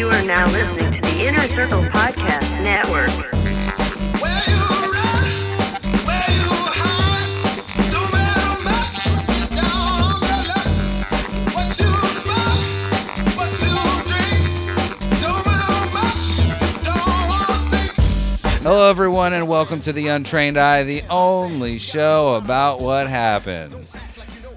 [0.00, 3.10] You are now listening to the Inner Circle Podcast Network.
[4.22, 5.26] Where you run,
[6.06, 7.28] where you hide,
[7.90, 9.04] don't matter much.
[9.50, 10.72] Down on the luck,
[11.54, 12.64] what you smoke,
[13.36, 13.76] what you
[14.08, 14.42] drink,
[15.20, 16.24] don't matter much.
[16.82, 17.92] Don't wanna think.
[18.62, 23.94] Hello, everyone, and welcome to the Untrained Eye, the only show about what happens.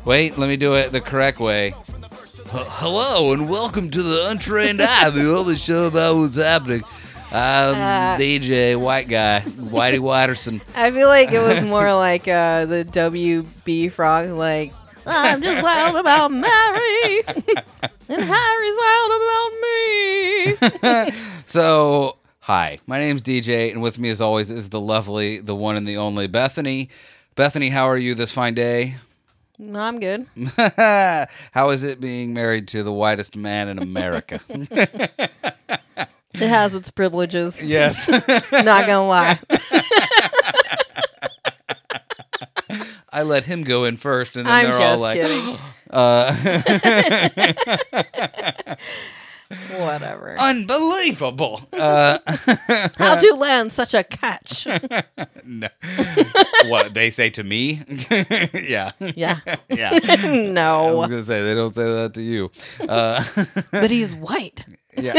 [0.06, 1.74] Wait, let me do it the correct way.
[2.56, 6.84] Hello, and welcome to the Untrained Eye, the only show about what's happening.
[7.32, 10.62] I'm Uh, DJ White Guy, Whitey Watterson.
[10.76, 14.72] I feel like it was more like uh, the WB frog, like
[15.08, 19.12] I'm just wild about Mary, and Harry's wild
[20.70, 21.20] about me.
[21.48, 25.76] So, hi, my name's DJ, and with me, as always, is the lovely, the one
[25.76, 26.90] and the only Bethany.
[27.36, 28.98] Bethany, how are you this fine day?
[29.60, 30.26] No, I'm good.
[31.52, 34.40] how is it being married to the whitest man in America?
[36.34, 37.64] It has its privileges.
[37.64, 38.08] yes.
[38.52, 39.40] Not gonna lie.
[43.14, 45.60] I let him go in first, and then I'm they're all like, kidding.
[45.92, 46.36] uh,
[49.78, 50.36] Whatever.
[50.40, 51.62] unbelievable.
[51.72, 52.18] Uh,
[52.98, 54.68] How'd you land such a catch?
[55.46, 55.68] no.
[56.68, 57.82] what they say to me?
[58.54, 59.40] yeah, yeah.
[59.70, 60.00] yeah.
[60.26, 60.88] No.
[60.88, 62.52] I was gonna say they don't say that to you.
[62.88, 63.24] Uh,
[63.72, 64.66] But he's white.
[64.98, 65.14] yeah.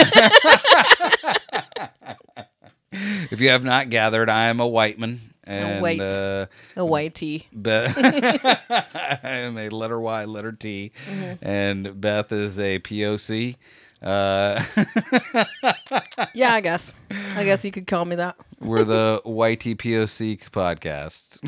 [3.31, 5.21] if you have not gathered, I am a white man.
[5.47, 6.01] And, white.
[6.01, 7.45] Uh, A whitey.
[7.53, 11.47] Beth, I am a letter Y, letter T, Mm-hmm.
[11.47, 13.57] and Beth is a POC.
[14.05, 14.63] Uh,
[16.35, 16.93] Yeah, I guess.
[17.37, 18.37] I guess you could call me that.
[18.61, 21.41] we're the YT POC podcast.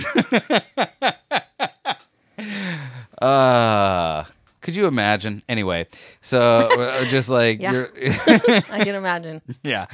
[3.22, 4.24] uh,
[4.60, 5.42] could you imagine?
[5.48, 5.86] Anyway,
[6.20, 7.72] so uh, just like Yeah.
[7.72, 9.42] you're, I can imagine.
[9.62, 9.86] yeah,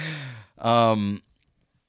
[0.58, 1.22] um,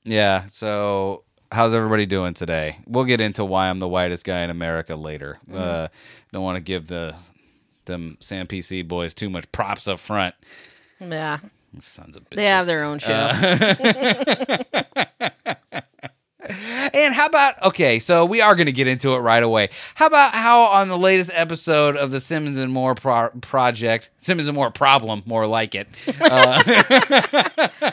[0.03, 0.45] yeah.
[0.49, 2.77] So how's everybody doing today?
[2.86, 5.37] We'll get into why I'm the whitest guy in America later.
[5.49, 5.58] Mm-hmm.
[5.58, 5.87] Uh,
[6.31, 7.15] don't want to give the
[7.86, 10.36] them Sam PC boys too much props up front.
[10.99, 11.39] Yeah.
[11.80, 12.36] Sons of bitches.
[12.36, 13.32] They have their own show.
[16.93, 17.99] And how about okay?
[17.99, 19.70] So we are going to get into it right away.
[19.95, 24.48] How about how on the latest episode of the Simmons and Moore pro- project, Simmons
[24.48, 25.88] and Moore problem, more like it.
[26.20, 26.61] Uh,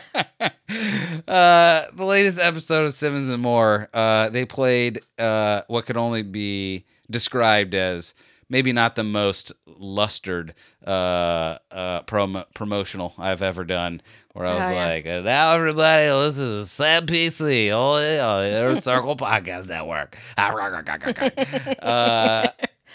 [1.28, 6.22] uh, the latest episode of Simmons and Moore, uh, they played uh, what could only
[6.22, 8.14] be described as
[8.50, 10.54] maybe not the most lustered
[10.86, 14.02] uh, uh, prom- promotional I've ever done.
[14.34, 14.86] Where I was Oh, yeah.
[14.86, 20.16] like, now everybody listen to Sam PC, oh yeah, Inner Circle Podcast Network.
[21.82, 22.48] uh,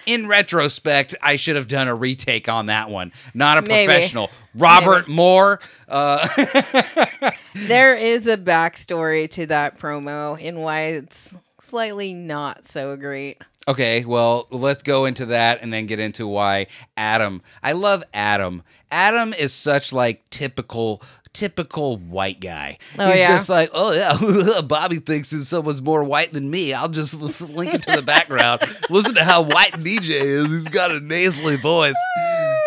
[0.05, 3.11] in retrospect, I should have done a retake on that one.
[3.33, 3.85] Not a Maybe.
[3.87, 4.29] professional.
[4.53, 5.59] Robert Moore.
[5.89, 6.27] Uh,
[7.55, 13.41] There is a backstory to that promo and why it's slightly not so great.
[13.67, 17.41] Okay, well, let's go into that and then get into why Adam.
[17.63, 18.61] I love Adam.
[18.91, 21.01] Adam is such like typical
[21.33, 22.77] typical white guy.
[22.97, 23.27] Oh, He's yeah?
[23.27, 26.73] just like, "Oh yeah, Bobby thinks that someone's more white than me.
[26.73, 28.61] I'll just listen, link it to the background.
[28.89, 30.45] Listen to how white DJ is.
[30.45, 31.95] He's got a nasally voice."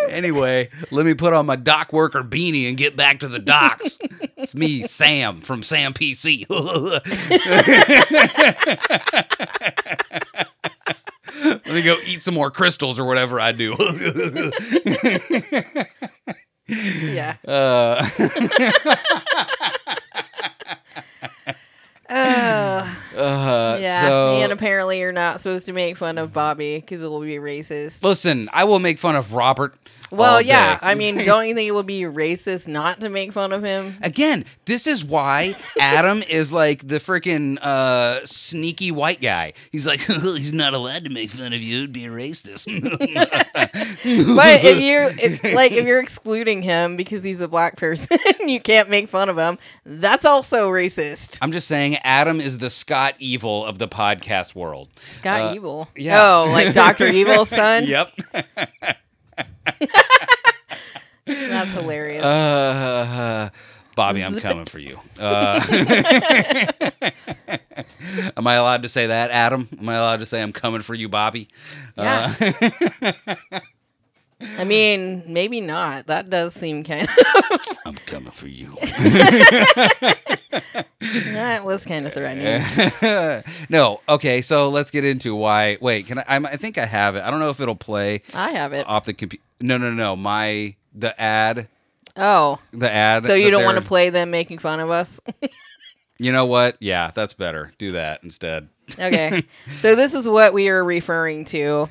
[0.09, 3.99] Anyway, let me put on my dock worker beanie and get back to the docks.
[4.37, 6.47] it's me, Sam from Sam PC.
[11.49, 13.75] Let me go eat some more crystals or whatever I do.
[16.69, 17.37] Yeah.
[17.47, 18.09] uh,
[22.11, 24.03] Uh, uh, yeah.
[24.03, 27.37] So and apparently you're not supposed to make fun of Bobby because it will be
[27.37, 28.03] racist.
[28.03, 29.75] listen, I will make fun of Robert.
[30.11, 30.79] Well, yeah.
[30.81, 33.97] I mean, don't you think it would be racist not to make fun of him?
[34.03, 39.53] Again, this is why Adam is like the freaking uh, sneaky white guy.
[39.71, 41.79] He's like, he's not allowed to make fun of you.
[41.79, 42.69] It'd be racist.
[44.39, 48.17] But if you if, like if you're excluding him because he's a black person,
[48.47, 49.59] you can't make fun of him.
[49.85, 51.39] That's also racist.
[51.43, 54.89] I'm just saying, Adam is the Scott Evil of the podcast world.
[55.11, 55.89] Scott Uh, Evil.
[55.97, 56.21] yeah.
[56.23, 57.85] Oh, like Doctor Evil's son.
[57.87, 58.11] Yep.
[61.27, 62.25] That's hilarious.
[62.25, 63.51] Uh,
[63.95, 64.99] Bobby, I'm coming for you.
[65.21, 65.61] Uh,
[68.37, 69.69] am I allowed to say that, Adam?
[69.79, 71.49] Am I allowed to say I'm coming for you, Bobby?
[71.97, 72.33] yeah.
[74.59, 76.07] I mean, maybe not.
[76.07, 77.61] That does seem kind of.
[77.85, 78.77] I'm coming for you.
[81.01, 82.63] that was kind of threatening.
[83.69, 84.43] no, okay.
[84.43, 85.79] So let's get into why.
[85.81, 86.25] Wait, can I?
[86.29, 87.25] I'm, I think I have it.
[87.25, 88.87] I don't know if it'll play I have it.
[88.87, 89.43] off the computer.
[89.61, 90.15] No, no, no.
[90.17, 91.69] My the ad.
[92.17, 93.25] Oh, The ad.
[93.25, 95.21] so you don't want to play them making fun of us?
[96.21, 96.77] You know what?
[96.81, 97.71] Yeah, that's better.
[97.79, 98.69] Do that instead.
[98.99, 99.45] Okay.
[99.81, 101.89] so this is what we are referring to.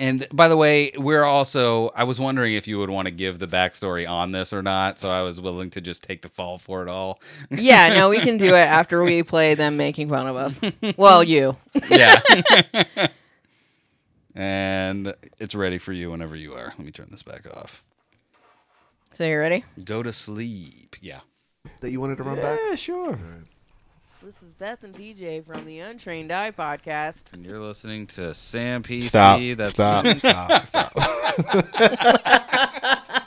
[0.00, 1.90] And by the way, we're also.
[1.94, 4.98] I was wondering if you would want to give the backstory on this or not.
[4.98, 7.20] So I was willing to just take the fall for it all.
[7.50, 10.58] Yeah, no, we can do it after we play them making fun of us.
[10.96, 11.54] Well, you.
[11.90, 12.18] Yeah.
[14.34, 16.72] and it's ready for you whenever you are.
[16.78, 17.84] Let me turn this back off.
[19.12, 19.66] So you ready?
[19.84, 20.96] Go to sleep.
[21.02, 21.20] Yeah.
[21.82, 22.58] That you wanted to run back?
[22.70, 23.18] Yeah, sure.
[24.22, 27.32] This is Beth and DJ from the Untrained Eye podcast.
[27.32, 29.04] And you're listening to Sam PC.
[29.04, 29.40] Stop.
[29.56, 30.06] That's Stop.
[30.18, 30.92] Stop, stop.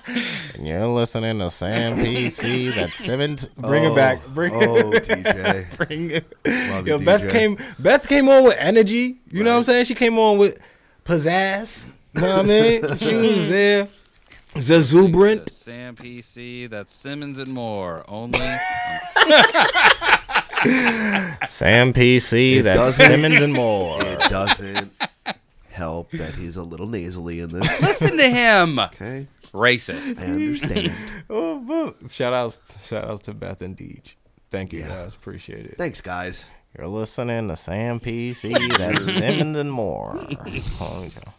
[0.53, 2.75] And you're listening to Sam PC.
[2.75, 3.47] That's Simmons.
[3.57, 4.23] Bring it oh, back.
[4.27, 5.05] Bring oh, it.
[5.05, 5.77] TJ.
[5.87, 6.31] Bring it.
[6.45, 7.31] Love Yo, you, Beth DJ.
[7.31, 7.57] came.
[7.79, 9.17] Beth came on with energy.
[9.31, 9.85] You know what I'm saying?
[9.85, 10.59] She came on with
[11.05, 11.87] pizzazz.
[12.13, 12.81] You know what I mean?
[12.97, 13.87] She was there.
[14.55, 15.49] Zazubrant.
[15.49, 16.69] Sam PC.
[16.69, 18.05] That's Simmons and Moore.
[18.07, 18.37] Only.
[20.63, 22.57] Sam PC.
[22.57, 24.03] It That's Simmons and more.
[24.03, 24.91] It doesn't
[25.69, 27.81] help that he's a little nasally in this.
[27.81, 28.79] Listen to him.
[28.79, 30.19] Okay, Racist.
[30.19, 30.93] I understand.
[31.29, 34.15] Oh, shout outs, shout outs to Beth and Deej.
[34.51, 34.89] Thank you Yeah.
[34.89, 35.77] guys, appreciate it.
[35.77, 36.51] Thanks, guys.
[36.77, 38.77] You're listening to Sam PC.
[38.77, 40.19] That's Simmons and Moore.
[40.81, 41.31] Oh, yeah.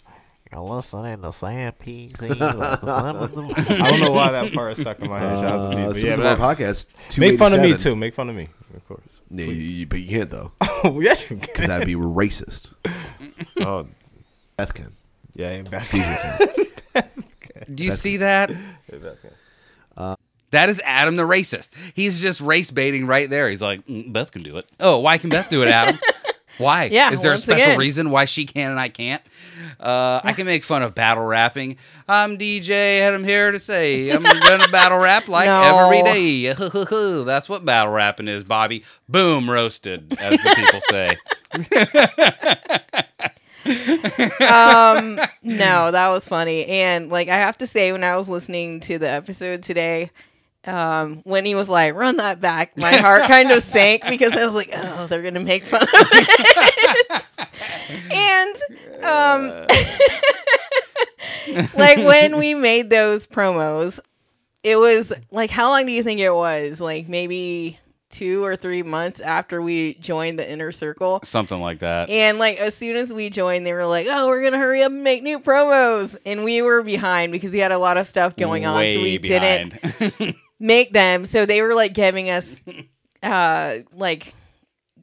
[0.53, 2.39] You're listening to Sam PC.
[2.39, 3.55] That's Simmons and Moore.
[3.59, 5.39] I don't know why that part stuck in my head.
[5.39, 7.19] Shout out Uh, yeah, but podcast.
[7.19, 7.95] make fun of me too.
[7.95, 9.05] Make fun of me, of course.
[9.37, 10.53] Yeah, you- you- but you can't though,
[10.85, 11.39] Oh, yes, you can.
[11.39, 11.69] because can.
[11.69, 12.69] that'd be racist.
[13.61, 13.87] Oh,
[14.57, 14.93] Beth can.
[15.35, 15.91] yeah, ain't Beth.
[15.91, 17.75] Can.
[17.75, 18.51] Do you see that?
[20.51, 21.71] That is Adam the racist.
[21.95, 23.49] He's just race baiting right there.
[23.51, 24.67] He's like, "Mm, Beth can do it.
[24.79, 25.99] Oh, why can Beth do it, Adam?
[26.59, 26.85] Why?
[26.85, 27.79] Yeah, Is there a once special again.
[27.81, 29.21] reason why she can and I can't?
[29.81, 31.77] Uh, I can make fun of battle rapping.
[32.09, 35.85] I'm DJ, and I'm here to say I'm gonna battle rap like No.
[35.87, 36.53] every day.
[37.25, 38.85] That's what battle rapping is, Bobby.
[39.09, 41.17] Boom, roasted, as the people say.
[44.41, 46.67] Um, no, that was funny.
[46.67, 50.11] And like I have to say, when I was listening to the episode today,
[50.67, 54.47] um, when he was like, "Run that back," my heart kind of sank because I
[54.47, 57.27] was like, "Oh, they're gonna make fun of it."
[58.13, 58.57] and
[59.03, 59.67] um,
[61.77, 64.01] like when we made those promos,
[64.63, 66.81] it was like, how long do you think it was?
[66.81, 67.79] Like maybe
[68.11, 71.21] two or three months after we joined the inner circle.
[71.25, 72.09] Something like that.
[72.09, 74.93] And like as soon as we joined, they were like, "Oh, we're gonna hurry up
[74.93, 78.37] and make new promos," and we were behind because we had a lot of stuff
[78.37, 79.79] going on, so we behind.
[80.01, 81.27] didn't make them.
[81.27, 82.61] So they were like giving us,
[83.23, 84.33] uh, like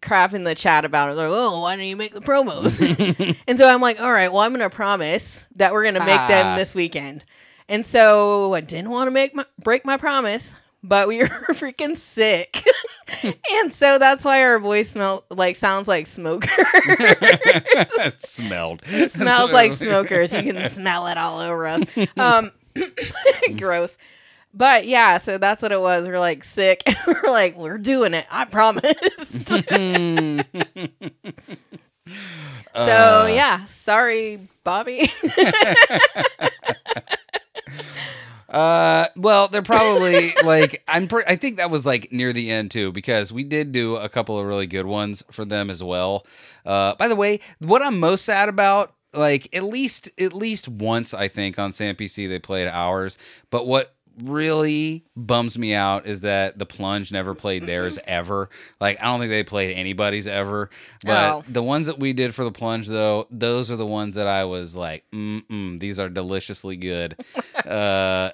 [0.02, 1.16] crap in the chat about it.
[1.16, 2.80] They're like, "Oh, why don't you make the promos?"
[3.48, 6.28] and so I'm like, "All right, well, I'm gonna promise that we're gonna make Ah.
[6.28, 7.24] them this weekend."
[7.70, 11.96] And so I didn't want to make my break my promise, but we were freaking
[11.96, 12.64] sick.
[13.54, 16.50] and so that's why our voice smell like sounds like smoker.
[16.54, 18.82] it smelled.
[18.88, 20.34] It smells like smokers.
[20.34, 21.84] You can smell it all over us.
[22.18, 22.52] Um,
[23.58, 23.98] gross.
[24.54, 26.06] But yeah, so that's what it was.
[26.06, 26.84] We're like sick.
[27.08, 28.26] we're like, we're doing it.
[28.30, 29.48] I promised.
[29.48, 29.64] so
[32.76, 33.30] Uh.
[33.34, 35.12] yeah, sorry, Bobby.
[38.50, 41.08] Uh, well, they're probably like I'm.
[41.08, 44.10] Pre- I think that was like near the end too, because we did do a
[44.10, 46.26] couple of really good ones for them as well.
[46.66, 51.14] Uh, by the way, what I'm most sad about, like at least at least once
[51.14, 53.18] I think on Sam PC they played ours,
[53.52, 58.50] but what really bums me out is that the plunge never played theirs ever.
[58.80, 60.70] Like i don't think they played anybody's ever.
[61.06, 61.44] But Oh.
[61.48, 64.44] the ones that we did for the plunge though those are the ones that i
[64.46, 67.16] was like mm these are deliciously good.
[67.66, 68.32] Uh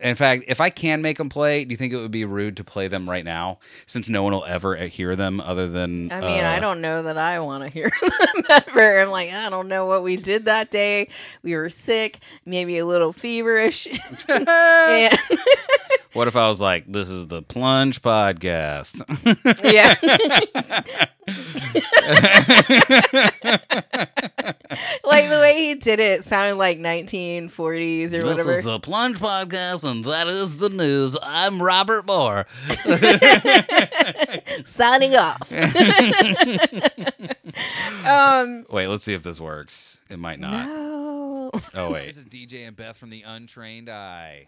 [0.00, 2.56] in fact, if I can make them play, do you think it would be rude
[2.56, 6.10] to play them right now, since no one will ever hear them other than?
[6.12, 9.00] I mean, uh, I don't know that I want to hear them ever.
[9.00, 11.08] I'm like, I don't know what we did that day.
[11.42, 13.86] We were sick, maybe a little feverish.
[14.28, 15.18] and,
[16.16, 19.02] What if I was like, "This is the Plunge podcast"?
[19.62, 19.94] yeah.
[25.04, 28.44] like the way he did it sounded like 1940s or this whatever.
[28.44, 31.18] This is the Plunge podcast, and that is the news.
[31.22, 32.46] I'm Robert Moore.
[34.64, 35.52] Signing off.
[38.06, 40.00] um, Wait, let's see if this works.
[40.08, 40.66] It might not.
[40.66, 41.50] no.
[41.74, 44.46] Oh wait, this is DJ and Beth from the Untrained Eye.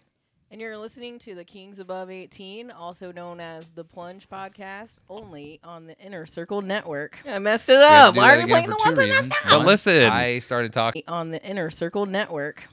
[0.51, 5.59] And you're listening to the Kings Above 18, also known as the Plunge Podcast, only
[5.63, 7.19] on the Inner Circle Network.
[7.27, 8.15] I messed it up.
[8.15, 9.29] Why are you playing for the two ones I reasons.
[9.29, 11.03] messed But listen, I started talking.
[11.07, 12.63] On the Inner Circle Network.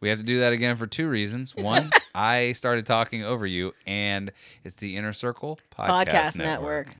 [0.00, 1.56] We have to do that again for two reasons.
[1.56, 4.30] One, I started talking over you, and
[4.62, 6.86] it's the Inner Circle Podcast, Podcast Network.
[6.86, 6.96] Network.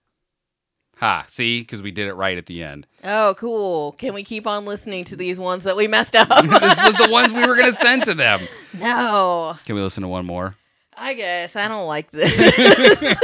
[1.01, 1.61] Ha, see?
[1.61, 2.87] Because we did it right at the end.
[3.05, 3.93] Oh, cool.
[3.93, 6.29] Can we keep on listening to these ones that we messed up?
[6.29, 8.41] this was the ones we were going to send to them.
[8.79, 9.57] no.
[9.65, 10.57] Can we listen to one more?
[10.97, 13.15] I guess I don't like this.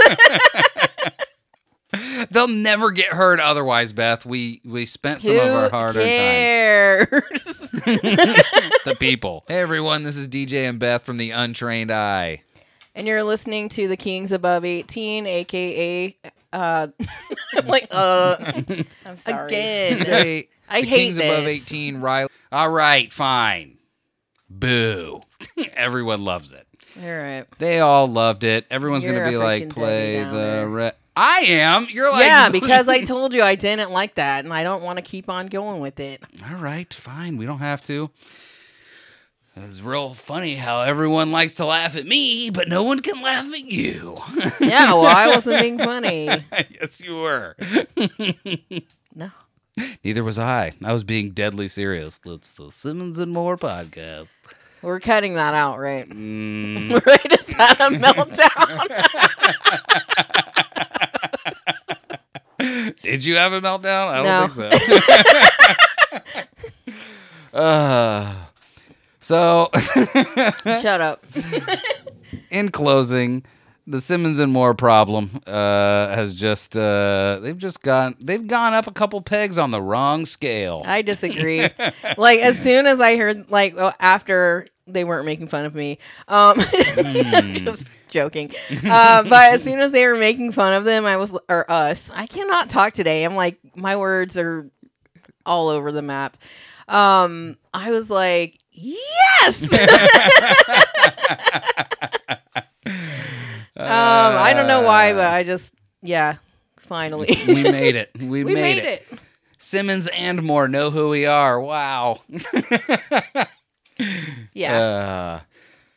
[2.30, 4.24] They'll never get heard otherwise, Beth.
[4.26, 7.22] We we spent some of our hard earned time.
[8.84, 9.44] The people.
[9.48, 12.42] Hey everyone, this is DJ and Beth from the Untrained Eye.
[12.96, 16.16] and you're listening to the Kings Above 18, aka
[16.54, 16.88] uh
[17.66, 18.36] like uh
[19.04, 19.46] I'm sorry.
[19.46, 19.96] Again.
[19.96, 22.28] Say I the hate Kings above 18 Riley.
[22.52, 23.78] All right, fine.
[24.48, 25.20] Boo.
[25.74, 26.66] Everyone loves it.
[27.02, 27.44] All right.
[27.58, 28.66] They all loved it.
[28.70, 30.68] Everyone's You're going to a be like freaking play Debbie the Downer.
[30.68, 31.86] re- I am.
[31.90, 34.96] You're like yeah, because I told you I didn't like that and I don't want
[34.98, 36.22] to keep on going with it.
[36.48, 37.36] All right, fine.
[37.36, 38.10] We don't have to.
[39.56, 43.46] It's real funny how everyone likes to laugh at me, but no one can laugh
[43.52, 44.18] at you.
[44.60, 46.24] Yeah, well, I wasn't being funny.
[46.70, 47.56] yes, you were.
[49.16, 49.30] No.
[50.02, 50.72] Neither was I.
[50.84, 52.18] I was being deadly serious.
[52.26, 54.26] It's the Simmons and Moore podcast.
[54.82, 56.08] We're cutting that out, right?
[56.08, 58.88] Mm, We're just had a meltdown.
[63.02, 64.08] did you have a meltdown?
[64.08, 64.72] I don't think
[67.52, 67.58] so.
[67.58, 68.34] uh,
[69.24, 69.70] so,
[70.64, 71.24] Shut up.
[72.50, 73.42] in closing,
[73.86, 78.86] the Simmons and Moore problem uh, has just uh, they've just gone they've gone up
[78.86, 80.82] a couple pegs on the wrong scale.
[80.84, 81.68] I disagree.
[82.16, 85.98] like as soon as I heard like well, after they weren't making fun of me,
[86.28, 88.52] um, just joking.
[88.86, 92.10] Uh, but as soon as they were making fun of them, I was or us.
[92.12, 93.24] I cannot talk today.
[93.24, 94.68] I'm like my words are
[95.46, 96.36] all over the map.
[96.88, 99.62] Um, I was like, yes.
[99.72, 99.78] um,
[103.76, 106.36] I don't know why, but I just yeah.
[106.78, 108.10] Finally, we made it.
[108.20, 109.06] We, we made, made it.
[109.10, 109.18] it.
[109.56, 111.58] Simmons and Moore know who we are.
[111.60, 112.20] Wow.
[114.52, 114.76] Yeah.
[114.76, 115.40] Uh,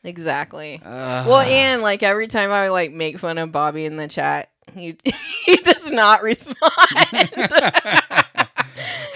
[0.04, 0.80] Exactly.
[0.86, 4.52] uh, well, and like every time I like make fun of Bobby in the chat,
[4.74, 4.98] he
[5.46, 6.56] he does not respond.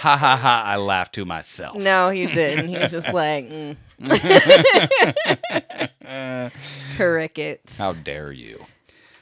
[0.02, 0.64] Ha ha ha!
[0.66, 1.76] I laughed to myself.
[1.78, 2.70] no, he didn't.
[2.70, 3.78] He was just like mm.
[6.96, 7.78] crickets.
[7.78, 8.58] How dare you?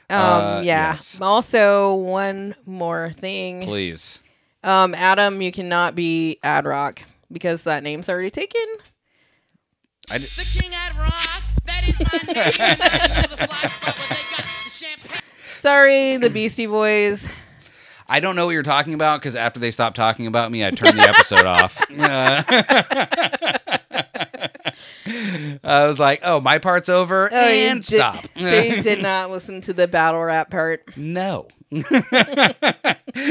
[0.08, 0.92] um, uh, yeah.
[0.92, 1.20] yes.
[1.20, 3.60] Also, one more thing.
[3.62, 4.20] Please.
[4.64, 8.64] Um, Adam, you cannot be Ad Rock because that name's already taken.
[10.10, 12.44] I d- The king Ad Rock, that is my name.
[13.38, 15.20] The fly spot where they got the champagne.
[15.60, 17.28] Sorry, the Beastie Boys.
[18.10, 20.72] I don't know what you're talking about because after they stopped talking about me, I
[20.72, 21.80] turned the episode off.
[21.96, 22.42] Uh,
[25.62, 28.26] I was like, "Oh, my part's over," Oh, and stop.
[28.36, 30.96] so you did not listen to the battle rap part.
[30.96, 31.46] No.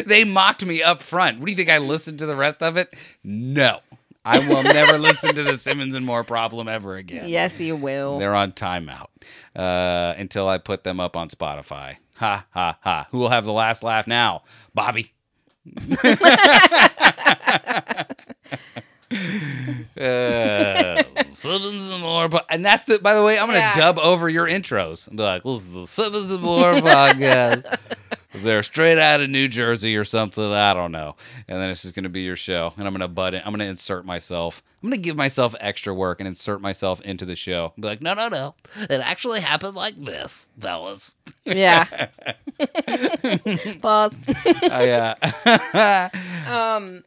[0.05, 1.39] they mocked me up front.
[1.39, 2.93] What do you think I listened to the rest of it?
[3.21, 3.81] No.
[4.23, 7.27] I will never listen to the Simmons and Moore problem ever again.
[7.27, 8.19] Yes, you will.
[8.19, 9.07] They're on timeout
[9.55, 11.97] uh, until I put them up on Spotify.
[12.19, 13.07] Ha ha ha.
[13.11, 14.43] Who will have the last laugh now?
[14.73, 15.13] Bobby.
[19.99, 22.99] uh, Simmons and Moore, po- and that's the.
[22.99, 23.73] By the way, I'm gonna Yeah.
[23.73, 25.07] dub over your intros.
[25.07, 27.77] and be like, "This is the Simmons and Moore podcast."
[28.33, 30.43] They're straight out of New Jersey or something.
[30.43, 31.15] I don't know.
[31.47, 33.41] And then it's just gonna be your show, and I'm gonna butt it.
[33.45, 34.61] I'm gonna insert myself.
[34.83, 37.73] I'm gonna give myself extra work and insert myself into the show.
[37.75, 38.55] Be like, no, no, no.
[38.81, 41.15] It actually happened like this, fellas.
[41.43, 41.85] Yeah.
[43.81, 44.19] Pause.
[44.71, 46.09] Oh, yeah.
[46.47, 47.03] Um.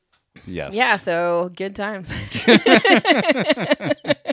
[0.46, 0.74] yes.
[0.74, 0.96] Yeah.
[0.96, 2.12] So good times.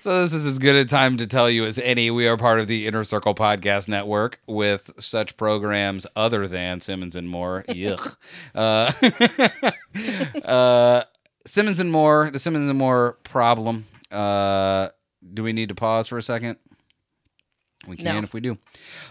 [0.00, 2.10] So this is as good a time to tell you as any.
[2.10, 7.14] We are part of the Inner Circle Podcast Network with such programs other than Simmons
[7.16, 7.64] and Moore.
[7.68, 8.16] Yuck.
[8.54, 8.92] Uh,
[10.44, 11.04] uh,
[11.46, 13.84] Simmons and Moore, the Simmons and Moore problem.
[14.10, 14.88] Uh,
[15.34, 16.56] do we need to pause for a second?
[17.86, 18.18] We can No.
[18.18, 18.58] if we do.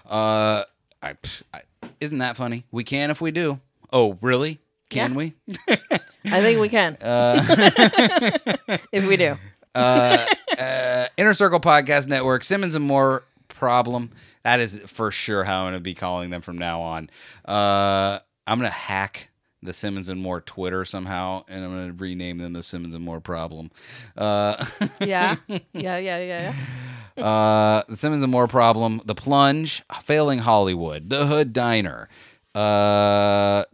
[0.10, 0.64] Uh,
[1.02, 1.16] I,
[1.54, 1.62] I,
[2.02, 2.66] isn't that funny?
[2.72, 3.60] We can if we do.
[3.94, 4.60] Oh, really?
[4.90, 5.18] Can Yeah.
[5.18, 5.34] we?
[6.26, 7.44] I think we can Uh,
[8.92, 9.38] if we do.
[9.76, 10.26] Uh,
[10.58, 14.10] uh, Inner Circle Podcast Network, Simmons and Moore problem.
[14.44, 17.10] That is for sure how I'm going to be calling them from now on.
[17.46, 19.30] Uh, I'm going to hack
[19.64, 23.04] the Simmons and Moore Twitter somehow, and I'm going to rename them the Simmons and
[23.04, 23.72] Moore problem.
[24.16, 24.64] Uh,
[25.02, 25.36] Yeah.
[25.48, 25.62] Yeah.
[25.74, 25.98] Yeah.
[25.98, 26.54] Yeah.
[27.18, 27.26] Yeah.
[27.26, 32.08] uh, the Simmons and Moore problem, the plunge, failing Hollywood, the Hood Diner,
[32.56, 33.66] Uh,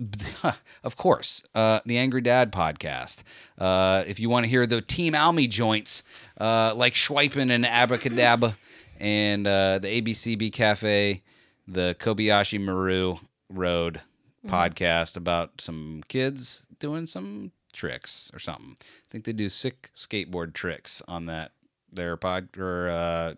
[0.84, 3.24] of course, uh, the Angry Dad podcast.
[3.58, 6.04] Uh, if you want to hear the Team Almy joints,
[6.40, 8.58] uh, like Schweipen and Abracadabra,
[9.00, 11.22] and uh, the ABCB Cafe,
[11.68, 13.18] the Kobayashi Maru
[13.50, 14.02] Road
[14.48, 18.76] podcast about some kids doing some tricks or something.
[18.80, 21.52] I think they do sick skateboard tricks on that
[21.94, 22.90] their pod or.
[22.90, 23.34] Uh,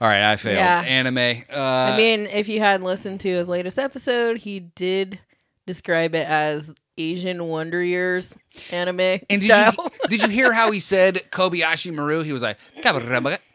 [0.00, 0.56] all right, I failed.
[0.56, 0.82] Yeah.
[0.82, 1.44] Anime.
[1.52, 5.18] Uh, I mean, if you hadn't listened to his latest episode, he did
[5.66, 8.34] describe it as Asian Wonder Years
[8.70, 9.72] anime And did style.
[9.78, 12.22] you did you hear how he said Kobayashi Maru?
[12.22, 12.58] He was like,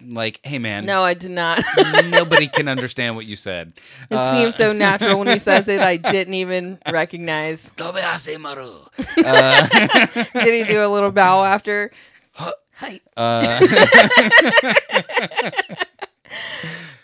[0.01, 1.63] like, hey man, no, I did not.
[2.05, 3.73] nobody can understand what you said.
[4.09, 5.81] It Uh, seems so natural when he says it.
[5.81, 7.69] I didn't even recognize.
[7.77, 8.73] Kobayashi Maru.
[10.43, 11.91] Did he do a little bow after?
[12.79, 12.99] Hi.
[13.17, 13.59] Uh,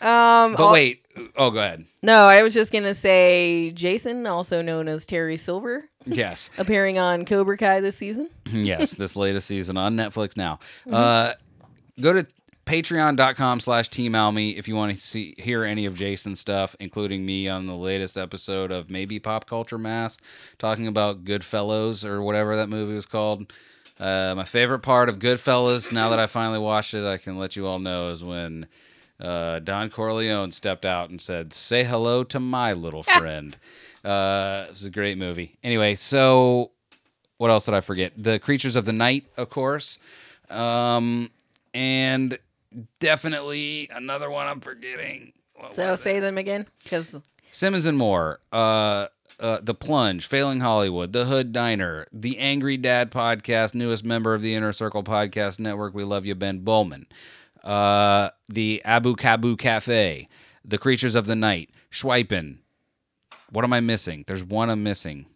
[0.01, 1.05] Um, but wait,
[1.37, 1.85] oh, go ahead.
[2.01, 7.23] no, I was just gonna say Jason, also known as Terry Silver, Yes, appearing on
[7.25, 8.29] Cobra Kai this season.
[8.51, 10.59] yes, this latest season on Netflix now.
[10.91, 11.33] Uh,
[12.01, 12.27] go to
[12.65, 17.25] patreon.com slash team almy if you want to see hear any of jason's stuff including
[17.25, 20.17] me on the latest episode of maybe pop culture mass
[20.59, 23.51] talking about goodfellas or whatever that movie was called
[23.99, 27.57] uh, my favorite part of goodfellas now that i finally watched it i can let
[27.57, 28.65] you all know is when
[29.21, 33.57] uh, don corleone stepped out and said say hello to my little friend
[34.03, 36.71] uh, it was a great movie anyway so
[37.37, 38.13] what else did I forget?
[38.15, 39.97] The Creatures of the Night, of course.
[40.49, 41.29] Um,
[41.73, 42.37] and
[42.99, 45.33] definitely another one I'm forgetting.
[45.55, 46.21] What So say it?
[46.21, 47.15] them again, because
[47.51, 48.39] Simmons and Moore.
[48.53, 49.07] uh,
[49.39, 54.41] uh, The Plunge, Failing Hollywood, The Hood Diner, The Angry Dad Podcast, newest member of
[54.41, 55.93] the Inner Circle Podcast Network.
[55.93, 57.07] We love you, Ben Bowman.
[57.63, 60.27] Uh, the Abu Kabu Cafe,
[60.65, 62.57] The Creatures of the Night, Schweipen.
[63.51, 64.23] What am I missing?
[64.27, 65.27] There's one I'm missing.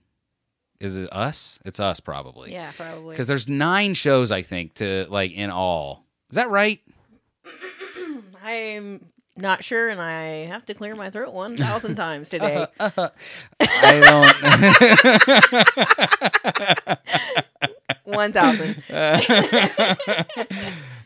[0.79, 1.59] Is it us?
[1.65, 2.51] It's us, probably.
[2.51, 3.13] yeah, probably.
[3.13, 6.05] Because there's nine shows, I think, to like in all.
[6.29, 6.81] Is that right?
[8.43, 9.05] I'm
[9.35, 12.65] not sure, and I have to clear my throat one thousand times today.
[12.79, 16.97] I don't.
[18.03, 18.81] One thousand.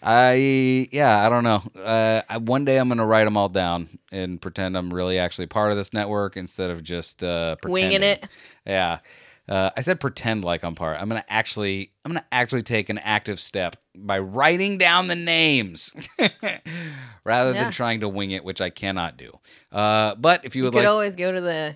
[0.03, 1.61] I yeah, I don't know.
[1.79, 5.47] Uh, I, one day I'm gonna write them all down and pretend I'm really actually
[5.47, 8.27] part of this network instead of just uh, Winging it?
[8.65, 8.99] Yeah,
[9.47, 10.99] uh, I said pretend like I'm part.
[10.99, 15.93] I'm gonna actually I'm gonna actually take an active step by writing down the names
[17.23, 17.63] rather Yeah.
[17.63, 19.37] than trying to wing it, which I cannot do.
[19.71, 21.75] Uh, but if you You could like, always go to the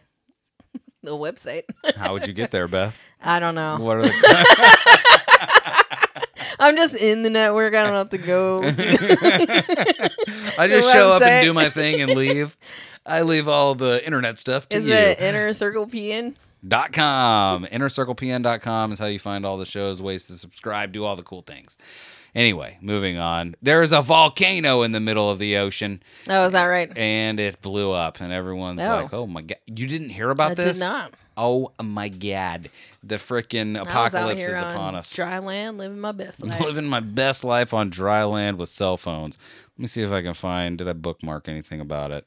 [1.03, 1.63] the website.
[1.95, 2.97] how would you get there, Beth?
[3.21, 3.77] I don't know.
[3.79, 5.21] What are the
[6.59, 7.73] I'm just in the network.
[7.73, 8.61] I don't have to go.
[10.57, 12.57] I just show up and do my thing and leave.
[13.05, 14.93] I leave all the internet stuff to Is you.
[14.93, 16.35] it Inner Circle PN?
[16.67, 21.15] dot com innercirclepn.com is how you find all the shows ways to subscribe do all
[21.15, 21.77] the cool things
[22.33, 26.53] anyway moving on there is a volcano in the middle of the ocean Oh, is
[26.53, 26.91] that right?
[26.97, 28.87] and it blew up and everyone's Oh.
[29.03, 31.13] like oh my god you didn't hear about I this did not.
[31.37, 32.69] Oh my god
[33.03, 36.59] the freaking I was out apocalypse is upon us Dry land, living my best life.
[36.59, 39.37] living my best life on dry land with cell phones.
[39.77, 40.77] Let me see if I can find.
[40.77, 42.25] Did I bookmark anything about it?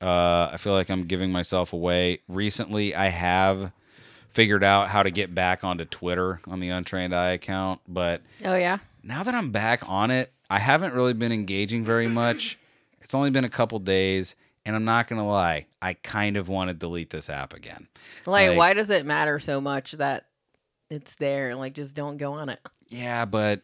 [0.00, 2.20] Uh, I feel like I'm giving myself away.
[2.28, 3.72] Recently, I have
[4.30, 8.54] figured out how to get back onto Twitter on the Untrained Eye account, but oh
[8.54, 8.78] yeah.
[9.02, 12.58] now that I'm back on it, I haven't really been engaging very much.
[13.00, 14.36] It's only been a couple days,
[14.68, 17.88] and I'm not gonna lie, I kind of want to delete this app again.
[18.26, 20.26] Like, Like- why does it matter so much that
[20.90, 21.54] it's there?
[21.54, 22.60] Like, just don't go on it.
[22.88, 23.62] Yeah, but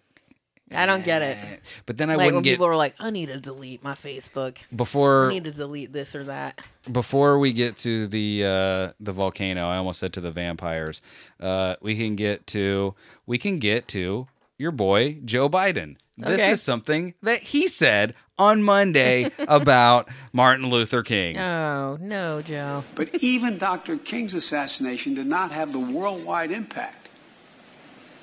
[0.72, 1.38] I don't get it.
[1.86, 3.94] but then I like when wouldn't get people are like, I need to delete my
[3.94, 4.56] Facebook.
[4.74, 6.66] before I need to delete this or that.
[6.90, 11.02] before we get to the uh, the volcano, I almost said to the vampires.
[11.38, 12.94] Uh, we can get to
[13.26, 15.96] we can get to your boy Joe Biden.
[16.16, 16.52] This Okay.
[16.52, 21.38] is something that he said on Monday about Martin Luther King.
[21.38, 22.84] Oh no, Joe.
[22.94, 23.96] But even Dr.
[23.96, 27.08] King's assassination did not have the worldwide impact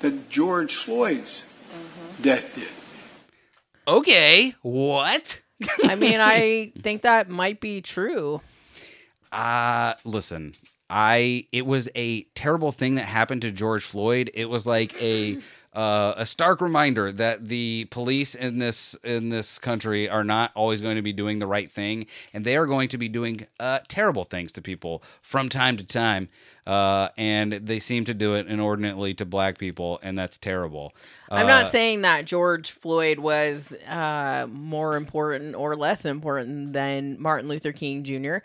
[0.00, 1.44] that George Floyd's
[2.20, 2.68] death did.
[3.88, 5.40] Okay, what?
[5.84, 8.40] I mean, I think that might be true.
[9.30, 10.54] Uh listen,
[10.90, 14.30] I it was a terrible thing that happened to George Floyd.
[14.34, 15.38] It was like a
[15.74, 20.80] uh, a stark reminder that the police in this in this country are not always
[20.82, 23.78] going to be doing the right thing, and they are going to be doing uh,
[23.88, 26.28] terrible things to people from time to time.
[26.66, 30.94] Uh, and they seem to do it inordinately to black people, and that's terrible.
[31.30, 37.20] I'm Uh, not saying that George Floyd was uh, more important or less important than
[37.20, 38.36] Martin Luther King Jr.,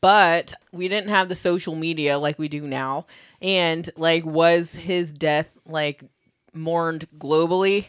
[0.00, 3.06] but we didn't have the social media like we do now.
[3.40, 6.04] And like, was his death like
[6.58, 7.86] mourned globally?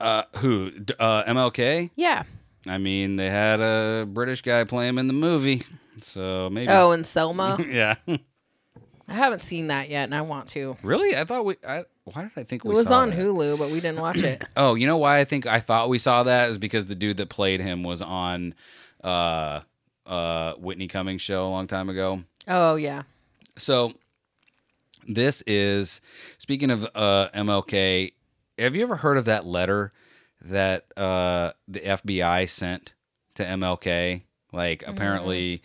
[0.00, 0.70] Uh, who?
[0.70, 1.90] D- Uh, MLK.
[1.96, 2.22] Yeah.
[2.66, 5.62] I mean, they had a British guy play him in the movie,
[6.02, 6.68] so maybe.
[6.68, 7.58] Oh, and Selma.
[7.68, 7.94] yeah.
[8.06, 10.76] I haven't seen that yet, and I want to.
[10.82, 11.16] really?
[11.16, 11.56] I thought we.
[11.66, 13.18] I, why did I think we saw It we was saw on that?
[13.18, 14.42] Hulu, but we didn't watch it.
[14.56, 17.16] Oh, you know why I think I thought we saw that is because the dude
[17.18, 18.54] that played him was on
[19.02, 19.60] uh
[20.06, 22.22] uh Whitney Cummings show a long time ago.
[22.46, 23.02] Oh yeah.
[23.56, 23.94] So
[25.08, 26.00] this is
[26.38, 28.12] speaking of uh MLK,
[28.58, 29.92] have you ever heard of that letter
[30.42, 32.94] that uh the FBI sent
[33.34, 34.22] to MLK?
[34.52, 35.62] Like apparently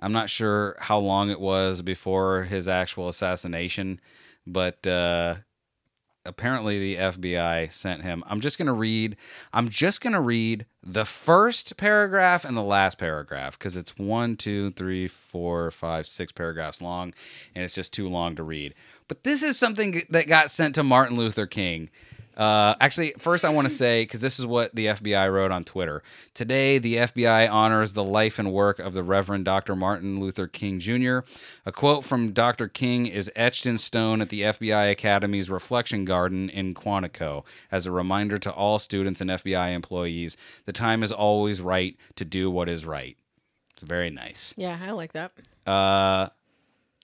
[0.00, 4.00] I'm not sure how long it was before his actual assassination,
[4.46, 5.36] but uh
[6.26, 8.22] apparently the FBI sent him.
[8.26, 9.16] I'm just going to read
[9.52, 14.36] I'm just going to read the first paragraph and the last paragraph cuz it's one,
[14.36, 17.14] two, three, four, five, six paragraphs long
[17.54, 18.74] and it's just too long to read.
[19.08, 21.90] But this is something that got sent to Martin Luther King.
[22.36, 25.64] Uh, actually, first I want to say because this is what the FBI wrote on
[25.64, 26.02] Twitter.
[26.34, 29.74] Today, the FBI honors the life and work of the Reverend Dr.
[29.74, 31.20] Martin Luther King Jr.
[31.64, 32.68] A quote from Dr.
[32.68, 37.90] King is etched in stone at the FBI Academy's Reflection Garden in Quantico as a
[37.90, 42.68] reminder to all students and FBI employees: the time is always right to do what
[42.68, 43.16] is right.
[43.72, 44.54] It's very nice.
[44.56, 45.32] Yeah, I like that.
[45.66, 46.28] Uh,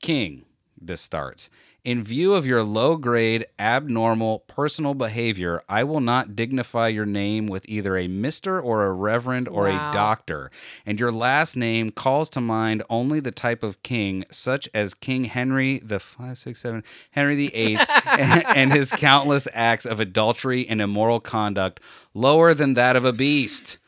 [0.00, 0.44] King,
[0.80, 1.48] this starts.
[1.84, 7.48] In view of your low grade, abnormal personal behavior, I will not dignify your name
[7.48, 8.62] with either a Mr.
[8.62, 9.90] or a Reverend or Wow.
[9.90, 10.52] a Doctor.
[10.86, 15.24] And your last name calls to mind only the type of king, such as King
[15.24, 20.68] Henry the five, six, seven, Henry the Eighth, and, and his countless acts of adultery
[20.68, 21.80] and immoral conduct,
[22.14, 23.78] lower than that of a beast.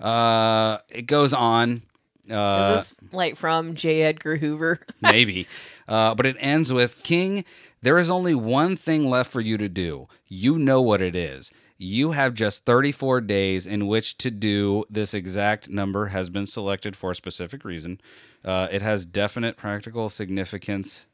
[0.00, 1.82] Uh, it goes on.
[2.28, 4.02] Uh, Is this like from J.
[4.02, 4.80] Edgar Hoover?
[5.00, 5.46] maybe.
[5.88, 7.44] Uh, but it ends with King,
[7.80, 10.06] there is only one thing left for you to do.
[10.26, 11.50] You know what it is.
[11.78, 16.96] You have just 34 days in which to do this exact number has been selected
[16.96, 18.00] for a specific reason.
[18.44, 21.06] Uh, it has definite practical significance.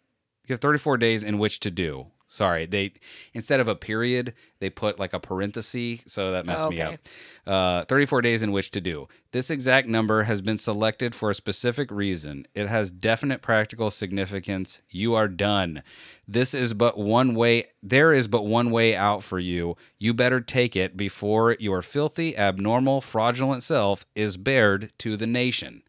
[0.48, 2.06] You have 34 days in which to do.
[2.34, 2.92] Sorry, they
[3.32, 6.94] instead of a period, they put like a parenthesis, so that messed me Okay.
[6.94, 7.00] up.
[7.46, 9.06] Uh, 34 days in which to do.
[9.30, 12.46] This exact number has been selected for a specific reason.
[12.52, 14.80] It has definite practical significance.
[14.90, 15.84] You are done.
[16.26, 19.76] This is but one way, there is but one way out for you.
[20.00, 25.82] You better take it before your filthy, abnormal, fraudulent self is bared to the nation.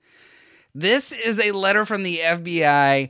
[0.76, 3.10] This is a letter from the FBI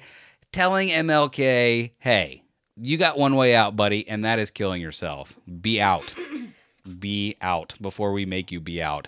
[0.53, 2.43] telling MLK, hey,
[2.77, 5.37] you got one way out, buddy, and that is killing yourself.
[5.61, 6.15] Be out.
[6.99, 9.07] Be out before we make you be out.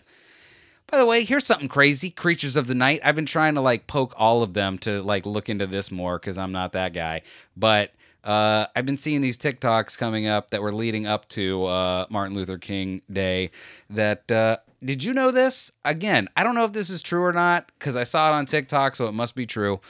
[0.89, 2.09] By the way, here's something crazy.
[2.09, 3.01] Creatures of the Night.
[3.03, 6.17] I've been trying to like poke all of them to like look into this more
[6.17, 7.23] because I'm not that guy.
[7.57, 7.91] But
[8.23, 12.35] uh, I've been seeing these TikToks coming up that were leading up to uh, Martin
[12.35, 13.51] Luther King Day.
[13.89, 15.71] That uh, did you know this?
[15.83, 18.45] Again, I don't know if this is true or not because I saw it on
[18.45, 19.81] TikTok, so it must be true.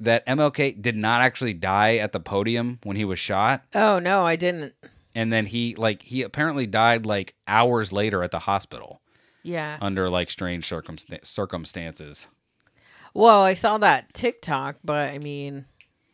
[0.00, 4.24] That MLK did not actually die at the podium when he was shot, Oh no,
[4.24, 4.74] I didn't.
[5.14, 9.02] and then he like he apparently died like hours later at the hospital
[9.42, 9.76] Yeah.
[9.80, 12.28] under like strange circumsta- circumstances.
[13.12, 15.66] Well, I saw that TikTok, but I mean,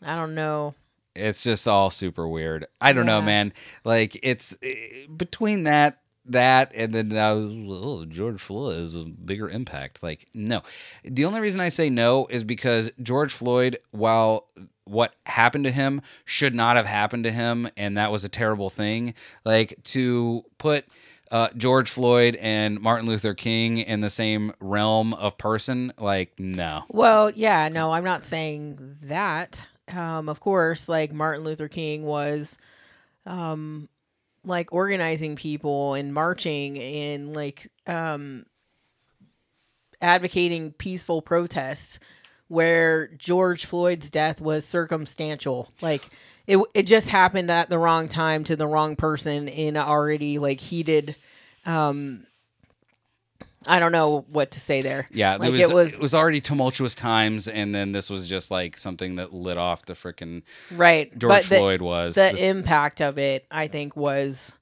[0.02, 0.74] I don't know.
[1.14, 2.66] It's just all super weird.
[2.80, 3.52] I don't know, man.
[3.84, 9.48] Like it's eh, between that that and then now oh, George Floyd is a bigger
[9.48, 10.02] impact.
[10.02, 10.62] Like no,
[11.04, 14.48] the only reason I say no is because George Floyd, while
[14.84, 18.70] what happened to him should not have happened to him, and that was a terrible
[18.70, 19.14] thing.
[19.44, 20.86] Like to put
[21.30, 26.84] uh, George Floyd and Martin Luther King in the same realm of person, like no.
[26.88, 29.66] Well, yeah, no, I'm not saying that.
[29.92, 32.58] Um, of course, like Martin Luther King was,
[33.24, 33.88] um,
[34.46, 38.46] like organizing people and marching and like um,
[40.00, 41.98] advocating peaceful protests.
[42.48, 46.08] Where George Floyd's death was circumstantial, like
[46.46, 50.60] it, it just happened at the wrong time to the wrong person in already like
[50.60, 51.16] heated.
[51.64, 52.24] Um,
[53.66, 55.08] I don't know what to say there.
[55.10, 58.76] Yeah, like it, was, it was already tumultuous times, and then this was just like
[58.76, 62.14] something that lit off the freaking right George but the- Floyd was.
[62.14, 64.54] the The- impact of it i think was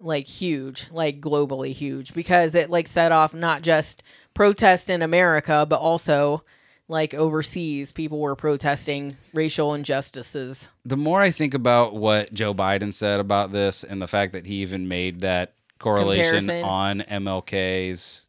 [0.00, 4.02] like huge like globally huge because it like set off not just
[4.34, 6.42] protests in america but also
[6.88, 12.94] like overseas people were protesting racial injustices the more I think about what Joe Biden
[12.94, 16.64] said about this, and the fact that he even made that correlation Comparison.
[16.64, 18.27] on MLK's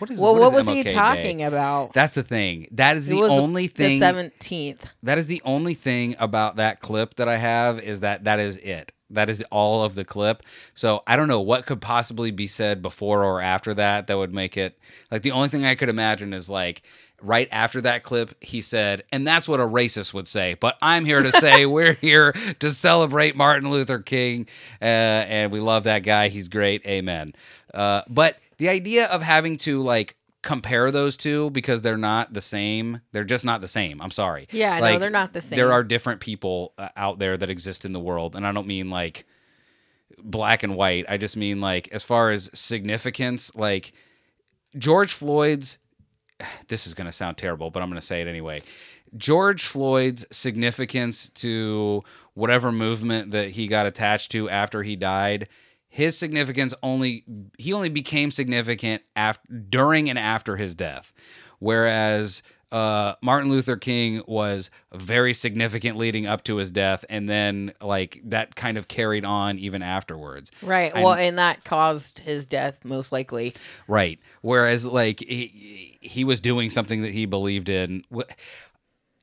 [0.00, 0.92] What is well, what what, is was he MLK Day?
[0.94, 1.92] talking about?
[1.94, 2.68] That's the thing.
[2.72, 4.00] That is It the only thing.
[4.00, 4.86] The seventeenth.
[5.02, 8.56] that is the only thing about that clip that I have is that that is
[8.58, 8.92] it.
[9.10, 10.42] That is all of the clip.
[10.74, 14.34] So I don't know what could possibly be said before or after that that would
[14.34, 14.78] make it
[15.10, 16.82] like the only thing I could imagine is like
[17.22, 20.54] right after that clip he said, and that's what a racist would say.
[20.54, 24.46] But I'm here to say we're here to celebrate Martin Luther King,
[24.80, 26.28] uh, and we love that guy.
[26.28, 26.86] He's great.
[26.86, 27.34] Amen.
[27.74, 32.42] Uh, but the idea of having to like compare those two because they're not the
[32.42, 33.00] same.
[33.10, 34.02] They're just not the same.
[34.02, 34.48] I'm sorry.
[34.52, 35.56] Yeah, no, they're not the same.
[35.56, 38.66] There are different people uh, out there that exist in the world, and I don't
[38.66, 39.24] mean like
[40.22, 41.06] black and white.
[41.08, 43.92] I just mean like as far as significance, like
[44.76, 45.78] George Floyd's.
[46.68, 48.62] This is going to sound terrible, but I'm going to say it anyway.
[49.16, 52.02] George Floyd's significance to
[52.34, 55.48] whatever movement that he got attached to after he died,
[55.90, 57.24] his significance only
[57.58, 61.12] he only became significant after during and after his death,
[61.58, 67.72] whereas uh, Martin Luther King was very significant leading up to his death, and then
[67.80, 70.52] like that kind of carried on even afterwards.
[70.62, 70.92] Right.
[70.94, 73.54] And- well, and that caused his death most likely.
[73.88, 74.20] Right.
[74.42, 78.04] Whereas like he, he was doing something that he believed in.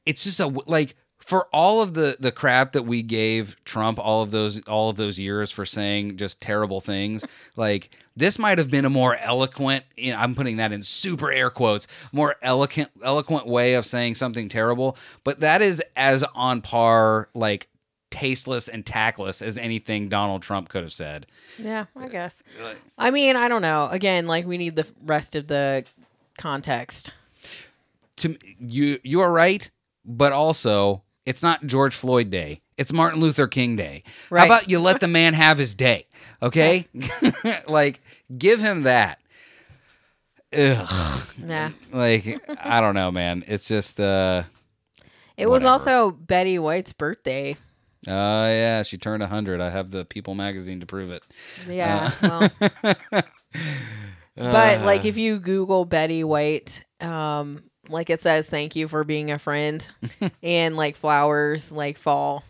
[0.06, 0.96] It's just a like
[1.28, 4.96] for all of the the crap that we gave Trump all of those all of
[4.96, 7.26] those years for saying just terrible things.
[7.58, 9.84] like this might have been a more eloquent.
[9.98, 11.86] You know, I'm putting that in super air quotes.
[12.14, 14.98] More eloquent eloquent way of saying something terrible.
[15.26, 17.68] But that is as on par like
[18.10, 21.26] tasteless and tactless as anything Donald Trump could have said.
[21.60, 22.42] Yeah, I guess.
[22.98, 23.90] I mean, I don't know.
[23.92, 25.84] Again, like we need the rest of the
[26.38, 27.12] context.
[28.16, 29.70] to you you are right,
[30.06, 32.62] but also it's not George Floyd Day.
[32.78, 34.04] It's Martin Luther King Day.
[34.30, 34.40] Right.
[34.40, 36.08] How about you let the man have his day?
[36.42, 36.88] Okay?
[37.68, 38.00] like
[38.36, 39.20] give him that.
[40.58, 41.28] Ugh.
[41.46, 41.72] Yeah.
[41.92, 43.44] Like I don't know, man.
[43.46, 44.44] It's just uh
[45.36, 47.58] It was also Betty White's birthday.
[48.08, 49.60] uh yeah, she turned 100.
[49.60, 51.24] I have the People magazine to prove it.
[51.68, 52.10] Yeah.
[52.22, 52.50] Uh.
[52.62, 52.74] well.
[54.38, 59.32] but like if you Google Betty White, um, like it says thank you for being
[59.32, 59.88] a friend
[60.44, 62.44] and like flowers like fall.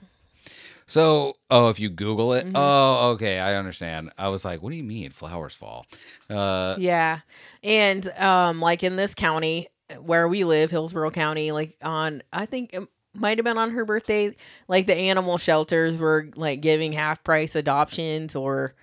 [0.90, 2.48] So, oh, if you Google Mm-hmm.
[2.48, 4.12] it, oh, okay, I understand.
[4.18, 5.86] I was like, what do you mean flowers fall?
[6.30, 7.20] Uh, Yeah.
[7.64, 9.68] And um like in this county
[10.00, 13.84] where we live, Hillsborough County, like on I think it might have been on her
[13.84, 14.36] birthday,
[14.68, 18.74] like the animal shelters were like giving half price adoptions or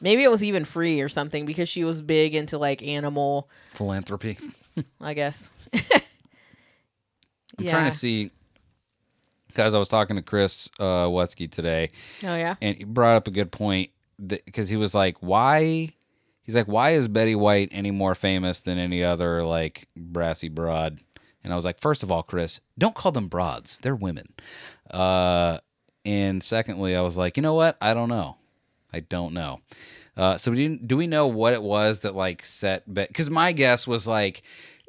[0.00, 4.38] maybe it was even free or something because she was big into like animal, philanthropy.
[5.00, 5.50] I guess.
[7.58, 8.30] I'm trying to see
[9.48, 11.90] because I was talking to Chris uh, Wetsky today,
[12.22, 12.54] Oh yeah.
[12.62, 13.90] and he brought up a good point
[14.24, 15.90] because he was like, "Why?"
[16.42, 21.00] He's like, "Why is Betty White any more famous than any other like brassy broad?"
[21.42, 24.32] And I was like, first of all, Chris, don't call them broads; they're women."
[24.90, 25.58] Uh,
[26.04, 27.76] and secondly, I was like, you know what?
[27.80, 28.36] I don't know.
[28.92, 29.60] I don't know.
[30.16, 32.82] Uh, so do, do we know what it was that like set?
[32.92, 34.42] Bet because my guess was like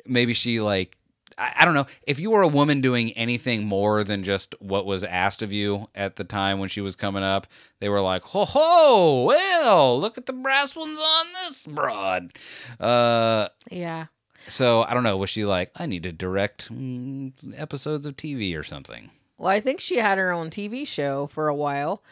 [0.05, 0.97] maybe she like
[1.37, 5.03] I, don't know if you were a woman doing anything more than just what was
[5.03, 7.47] asked of you at the time when she was coming up.
[7.79, 12.33] They were like, ho ho, well, look at the brass ones on this broad.
[12.79, 14.07] Uh, Yeah.
[14.47, 15.17] so I don't know.
[15.17, 19.09] Was she like, I need to direct mm, episodes of TV or something?
[19.37, 22.03] Well, I think she had her own TV show for a while.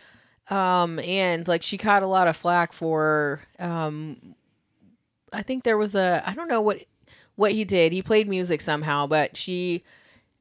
[0.50, 4.34] Um, and like she caught a lot of flack for um
[5.32, 6.80] I think there was a I don't know what
[7.40, 7.94] what he did.
[7.94, 9.82] He played music somehow, but she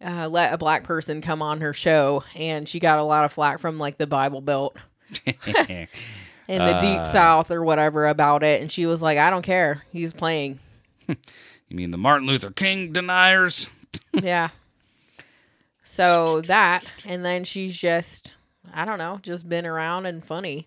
[0.04, 3.32] uh, let a black person come on her show and she got a lot of
[3.32, 4.76] flack from like the Bible Belt
[5.24, 5.86] in
[6.48, 9.82] the deep south or whatever about it and she was like, I don't care.
[9.92, 10.58] He's playing.
[11.70, 13.68] You mean the Martin Luther King deniers?
[14.14, 14.48] yeah.
[15.82, 18.36] So that and then she's just
[18.72, 20.66] I don't know, just been around and funny.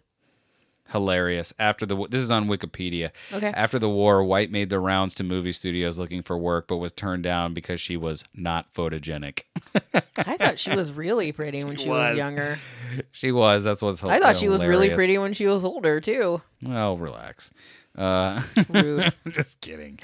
[0.92, 1.54] Hilarious.
[1.60, 3.12] After the this is on Wikipedia.
[3.34, 3.52] Okay.
[3.54, 6.92] After the war, White made the rounds to movie studios looking for work, but was
[6.92, 9.44] turned down because she was not photogenic.
[10.18, 12.18] I thought she was really pretty when she was, was.
[12.18, 12.58] younger.
[13.12, 13.64] she was.
[13.64, 14.00] That's what's.
[14.02, 14.24] Hilarious.
[14.24, 16.42] I thought she was really pretty when she was older too.
[16.66, 17.52] Well, relax.
[17.98, 19.14] Uh, Rude.
[19.26, 20.00] I'm just kidding.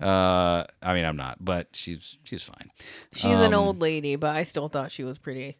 [0.00, 2.70] Uh, I mean, I'm not, but she's she's fine.
[3.12, 5.58] She's an Um, old lady, but I still thought she was pretty.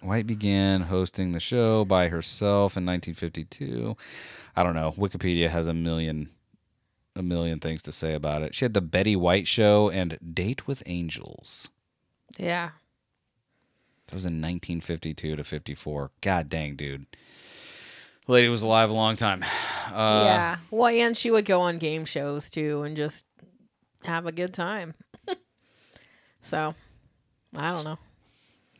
[0.00, 3.96] White began hosting the show by herself in 1952.
[4.54, 4.92] I don't know.
[4.92, 6.30] Wikipedia has a million
[7.16, 8.54] a million things to say about it.
[8.54, 11.68] She had the Betty White show and Date with Angels.
[12.38, 12.70] Yeah.
[14.06, 16.10] That was in 1952 to 54.
[16.20, 17.06] God dang, dude.
[18.26, 19.44] The lady was alive a long time.
[19.88, 20.56] Uh, yeah.
[20.70, 23.24] Well, and she would go on game shows too and just
[24.04, 24.92] have a good time.
[26.42, 26.74] so,
[27.56, 27.98] I don't know.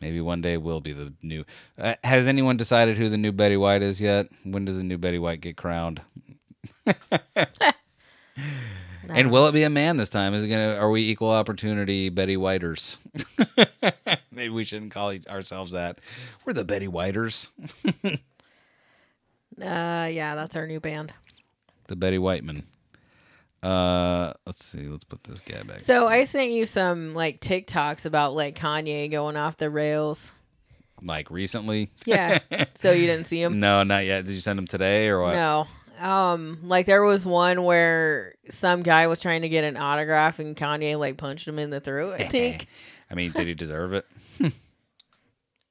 [0.01, 1.45] Maybe one day we'll be the new.
[1.79, 4.29] Uh, has anyone decided who the new Betty White is yet?
[4.45, 6.01] When does the new Betty White get crowned?
[9.09, 10.35] and will it be a man this time?
[10.35, 10.75] Is it gonna?
[10.75, 12.99] Are we equal opportunity Betty Whiters?
[14.33, 15.99] Maybe we shouldn't call ourselves that.
[16.45, 17.49] We're the Betty Whiters,
[19.61, 21.13] Uh, yeah, that's our new band.
[21.89, 22.63] the Betty Whiteman.
[23.63, 24.83] Uh, let's see.
[24.87, 25.81] Let's put this guy back.
[25.81, 30.33] So I sent you some like TikToks about like Kanye going off the rails.
[31.03, 31.91] like recently.
[32.07, 32.39] Yeah.
[32.75, 33.59] so you didn't see him?
[33.61, 34.25] No, not yet.
[34.27, 35.35] Did you send him today or what?
[35.35, 35.67] No.
[36.01, 40.57] Um, like there was one where some guy was trying to get an autograph and
[40.57, 42.21] Kanye like punched him in the throat.
[42.21, 42.67] I think.
[43.11, 44.07] I mean, did he deserve it?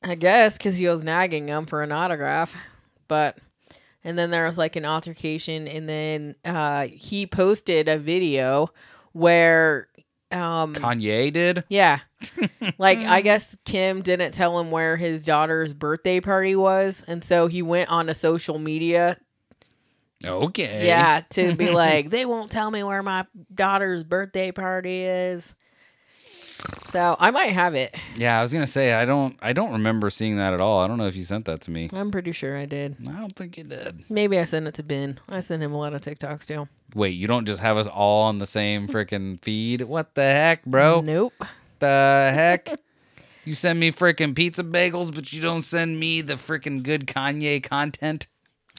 [0.04, 2.56] I guess because he was nagging him for an autograph,
[3.08, 3.38] but
[4.04, 8.70] and then there was like an altercation, and then uh he posted a video
[9.12, 9.88] where
[10.32, 11.64] um Kanye did.
[11.70, 12.00] yeah,
[12.78, 17.48] like I guess Kim didn't tell him where his daughter's birthday party was, and so
[17.48, 19.18] he went on to social media
[20.26, 20.88] Okay.
[20.88, 25.56] Yeah, to be like, they won't tell me where my daughter's birthday party is.
[26.88, 27.96] So I might have it.
[28.16, 29.38] Yeah, I was gonna say I don't.
[29.42, 30.80] I don't remember seeing that at all.
[30.80, 31.90] I don't know if you sent that to me.
[31.94, 32.96] I'm pretty sure I did.
[33.08, 34.04] I don't think you did.
[34.10, 35.20] Maybe I sent it to Ben.
[35.30, 36.68] I sent him a lot of TikToks too.
[36.96, 39.82] Wait, you don't just have us all on the same freaking feed?
[39.82, 41.02] What the heck, bro?
[41.02, 41.34] Nope.
[41.80, 42.80] The heck?
[43.46, 47.64] You send me freaking pizza bagels, but you don't send me the freaking good Kanye
[47.64, 48.28] content.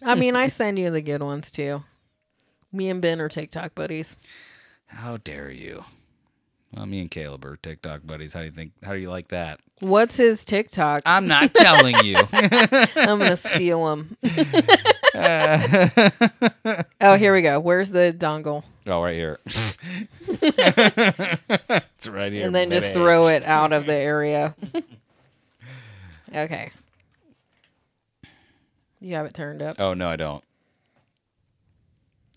[0.02, 1.82] I mean, I send you the good ones too.
[2.72, 4.16] Me and Ben are TikTok buddies.
[4.86, 5.84] How dare you?
[6.74, 8.34] Well, me and Caleb are TikTok buddies.
[8.34, 8.72] How do you think?
[8.82, 9.60] How do you like that?
[9.80, 11.02] What's his TikTok?
[11.06, 12.16] I'm not telling you.
[12.32, 14.16] I'm gonna steal him.
[17.00, 17.58] oh, here we go.
[17.58, 18.64] Where's the dongle?
[18.86, 19.38] oh, right here.
[20.26, 22.46] it's right here.
[22.46, 24.54] and then just throw it out of the area.
[26.34, 26.70] okay.
[29.00, 29.76] You have it turned up.
[29.78, 30.42] Oh no, I don't.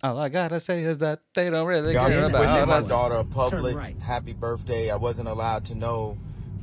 [0.03, 2.77] All I gotta say is that they don't really Y'all care just wishing about my
[2.77, 2.87] us.
[2.87, 4.89] daughter a public happy birthday.
[4.89, 6.17] I wasn't allowed to know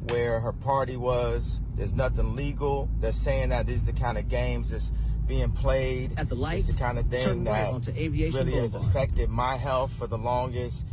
[0.08, 1.60] where her party was.
[1.76, 2.88] There's nothing legal.
[3.00, 4.90] They're saying that these are the kind of games that's
[5.28, 6.18] being played.
[6.18, 8.74] At the light, it's the kind of turn thing right that onto Aviation really has
[8.74, 10.84] affected my health for the longest.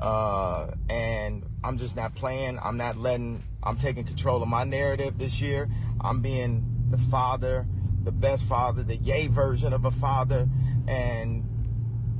[0.00, 2.58] Uh, and I'm just not playing.
[2.60, 3.42] I'm not letting.
[3.62, 5.68] I'm taking control of my narrative this year.
[6.00, 7.66] I'm being the father,
[8.02, 10.48] the best father, the yay version of a father,
[10.88, 11.44] and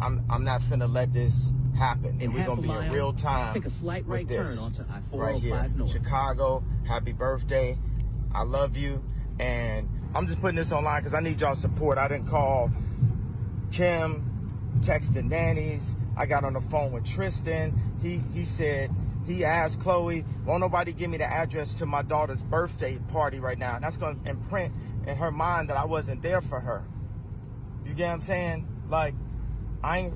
[0.01, 2.19] I'm I'm not finna let this happen.
[2.21, 3.53] And we're gonna be in real time.
[3.53, 5.93] take a slight with right turn onto I-405 right here, North.
[5.93, 6.65] Chicago.
[6.87, 7.79] Happy birthday!
[8.35, 9.03] I love you,
[9.39, 11.99] and I'm just putting this online because I need y'all support.
[11.99, 12.71] I didn't call
[13.73, 15.97] Kim, text the nannies.
[16.17, 17.81] I got on the phone with Tristan.
[18.03, 18.91] He he said
[19.27, 23.59] he asked Khloé, "Won't nobody give me the address to my daughter's birthday party right
[23.59, 24.73] now?" And that's gonna imprint
[25.07, 26.85] in her mind that I wasn't there for her.
[27.85, 28.69] You get what I'm saying?
[28.89, 29.15] Like,
[29.83, 30.13] I.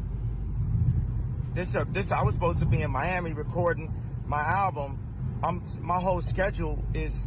[1.54, 3.92] This uh, this I was supposed to be in Miami recording
[4.26, 4.98] my album.
[5.42, 7.26] I'm my whole schedule is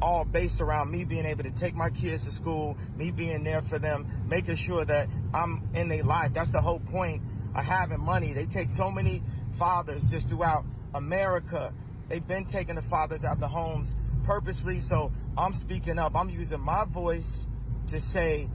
[0.00, 3.62] all based around me being able to take my kids to school, me being there
[3.62, 6.32] for them, making sure that I'm in their life.
[6.34, 7.22] That's the whole point
[7.54, 8.32] of having money.
[8.32, 9.22] They take so many
[9.58, 11.72] fathers just throughout America.
[12.08, 14.80] They've been taking the fathers out of the homes purposely.
[14.80, 16.14] So I'm speaking up.
[16.14, 17.46] I'm using my voice
[17.88, 18.48] to say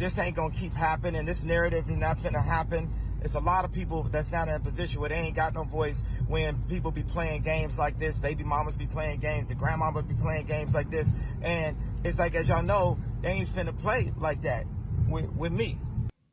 [0.00, 1.20] this ain't gonna keep happening.
[1.20, 2.90] And this narrative is not gonna happen.
[3.22, 5.62] It's a lot of people that's not in a position where they ain't got no
[5.62, 8.16] voice when people be playing games like this.
[8.18, 9.46] Baby mamas be playing games.
[9.46, 11.12] The grandmama be playing games like this.
[11.42, 14.64] And it's like, as y'all know, they ain't finna play like that
[15.06, 15.78] with, with me.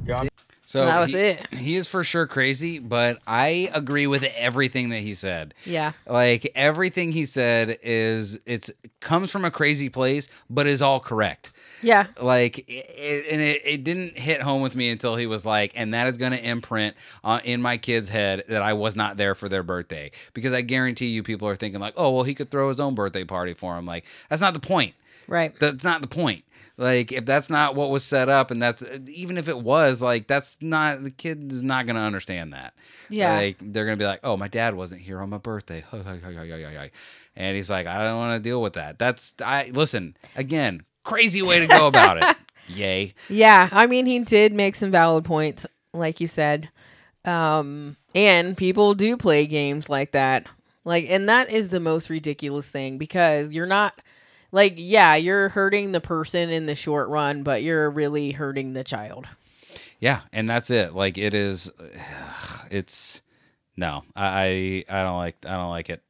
[0.06, 0.30] Y'all
[0.68, 1.54] So That was he, it.
[1.54, 5.54] He is for sure crazy, but I agree with everything that he said.
[5.64, 5.94] Yeah.
[6.06, 11.52] Like everything he said is it's comes from a crazy place, but is all correct.
[11.82, 12.08] Yeah.
[12.20, 15.94] Like, it, and it, it didn't hit home with me until he was like, and
[15.94, 19.36] that is going to imprint uh, in my kid's head that I was not there
[19.36, 20.12] for their birthday.
[20.34, 22.94] Because I guarantee you, people are thinking, like, oh, well, he could throw his own
[22.94, 23.86] birthday party for him.
[23.86, 24.96] Like, that's not the point.
[25.28, 25.58] Right.
[25.60, 26.44] That's not the point.
[26.80, 30.28] Like, if that's not what was set up, and that's even if it was, like,
[30.28, 32.76] that's not the kid is not going to understand that.
[33.10, 33.36] Yeah.
[33.36, 35.84] Like, they're going to be like, oh, my dad wasn't here on my birthday.
[37.36, 39.00] And he's like, I don't want to deal with that.
[39.00, 42.38] That's, I, listen, again, crazy way to go about it.
[42.68, 43.16] Yay.
[43.28, 46.70] Yeah, I mean, he did make some valid points, like you said.
[47.26, 50.48] Um, and people do play games like that.
[50.84, 54.00] Like, and that is the most ridiculous thing because you're not,
[54.52, 58.84] like, yeah, you're hurting the person in the short run, but you're really hurting the
[58.84, 59.26] child.
[60.00, 60.94] Yeah, and that's it.
[60.94, 61.72] Like it is
[62.72, 63.22] it's
[63.76, 66.02] no, I I don't like I don't like it.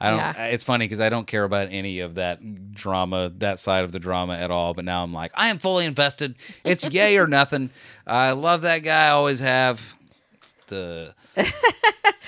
[0.00, 0.18] I don't.
[0.18, 0.44] Yeah.
[0.46, 3.98] It's funny because I don't care about any of that drama, that side of the
[3.98, 4.74] drama at all.
[4.74, 6.34] But now I'm like, I am fully invested.
[6.64, 7.70] It's yay or nothing.
[8.06, 9.06] I love that guy.
[9.06, 9.94] I always have.
[10.34, 11.14] It's the,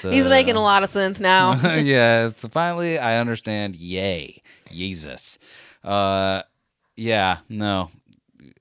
[0.03, 1.53] He's the- making a lot of sense now.
[1.77, 2.31] yeah.
[2.31, 3.77] So finally, I understand.
[3.77, 4.43] Yay,
[4.73, 5.39] Jesus.
[5.85, 6.43] Uh,
[6.97, 7.39] yeah.
[7.49, 7.91] No.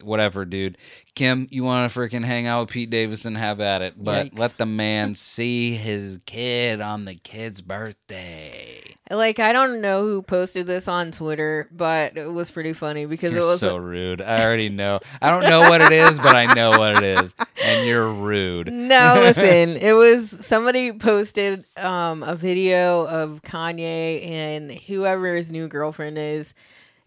[0.03, 0.78] Whatever, dude.
[1.16, 3.36] Kim, you want to freaking hang out with Pete Davidson?
[3.36, 3.95] Have at it.
[3.97, 4.39] But Yikes.
[4.39, 8.87] let the man see his kid on the kid's birthday.
[9.12, 13.32] Like I don't know who posted this on Twitter, but it was pretty funny because
[13.32, 14.22] You're it was so rude.
[14.22, 14.99] I already know.
[15.22, 18.72] I don't know what it is, but I know what it is, and you're rude.
[18.72, 19.78] No, listen.
[19.78, 26.53] it was somebody posted um, a video of Kanye and whoever his new girlfriend is.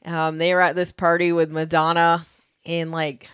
[0.04, 2.24] Um, they were at this party with Madonna
[2.64, 3.28] and like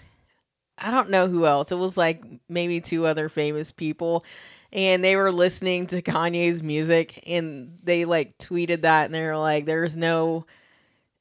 [0.79, 1.73] I don't know who else.
[1.73, 4.25] It was like maybe two other famous people.
[4.73, 9.37] And they were listening to Kanye's music and they like tweeted that and they were
[9.39, 10.47] like, There's no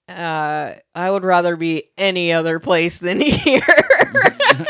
[0.09, 3.61] uh I would rather be any other place than here.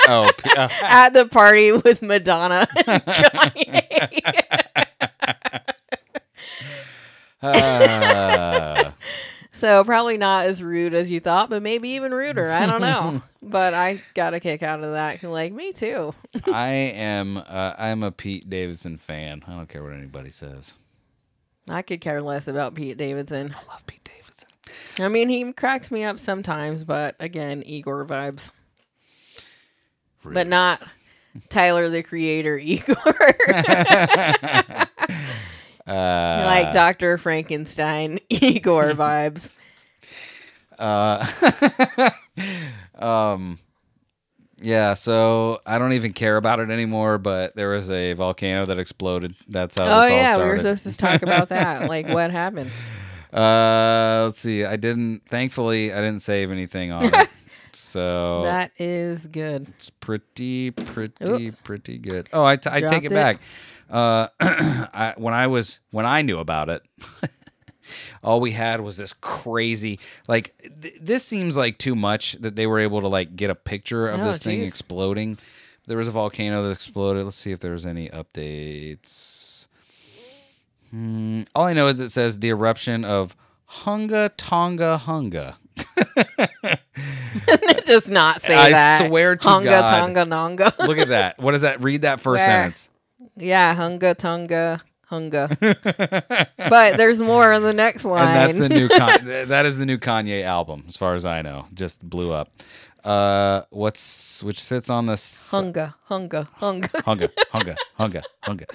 [0.07, 4.23] Oh, uh, at the party with Madonna and Kanye.
[7.41, 8.91] uh,
[9.56, 12.51] so probably not as rude as you thought, but maybe even ruder.
[12.51, 13.24] I don't know.
[13.41, 15.24] but I got a kick out of that.
[15.24, 16.14] Like me too.
[16.51, 17.38] I am.
[17.38, 19.43] Uh, I'm a Pete Davidson fan.
[19.47, 20.74] I don't care what anybody says.
[21.70, 23.56] I could care less about Pete Davidson.
[23.58, 24.49] I love Pete Davidson.
[24.99, 28.51] I mean, he cracks me up sometimes, but again, Igor vibes.
[30.24, 30.82] But not
[31.49, 32.95] Tyler the Creator Igor.
[35.88, 37.17] Uh, like Dr.
[37.17, 39.51] Frankenstein Igor vibes.
[40.79, 41.25] Uh,
[43.03, 43.59] um,
[44.61, 44.93] yeah.
[44.95, 47.17] So I don't even care about it anymore.
[47.17, 49.36] But there was a volcano that exploded.
[49.47, 50.03] That's how.
[50.03, 51.88] Oh yeah, we were supposed to talk about that.
[51.89, 52.71] Like what happened?
[53.31, 54.63] Uh, let's see.
[54.65, 55.21] I didn't.
[55.29, 57.29] Thankfully, I didn't save anything on it.
[57.76, 59.67] So That is good.
[59.69, 62.30] it's pretty, pretty, pretty good.
[62.32, 63.15] Oh, I, t- I take it it.
[63.15, 63.39] back.
[63.89, 66.82] Uh, I, when I was when I knew about it,
[68.23, 69.99] all we had was this crazy.
[70.28, 73.55] Like th- this seems like too much that they were able to like get a
[73.55, 75.38] picture of Oh, this thing exploding.
[75.88, 77.26] There was a volcano that exploded.
[77.26, 79.67] Let's see if there's any updates.
[80.89, 83.36] Hmm, all I know is it says the eruption of
[83.82, 85.55] Hunga Tonga Hunga.
[87.47, 89.07] it does not say I that.
[89.07, 89.99] swear to Hunga God.
[89.99, 90.87] Tonga Nonga.
[90.87, 91.39] Look at that.
[91.39, 91.81] What does that?
[91.81, 92.47] Read that first Where?
[92.47, 92.89] sentence.
[93.35, 96.47] yeah, Hunga Tonga Hunga.
[96.69, 98.27] but there's more in the next line.
[98.27, 101.41] And that's the new Con- that is the new Kanye album, as far as I
[101.41, 101.65] know.
[101.73, 102.51] Just blew up.
[103.03, 106.89] Uh, what's which sits on the Hunga Hunga Hunga.
[107.03, 108.65] hunga hunga hunga hunga,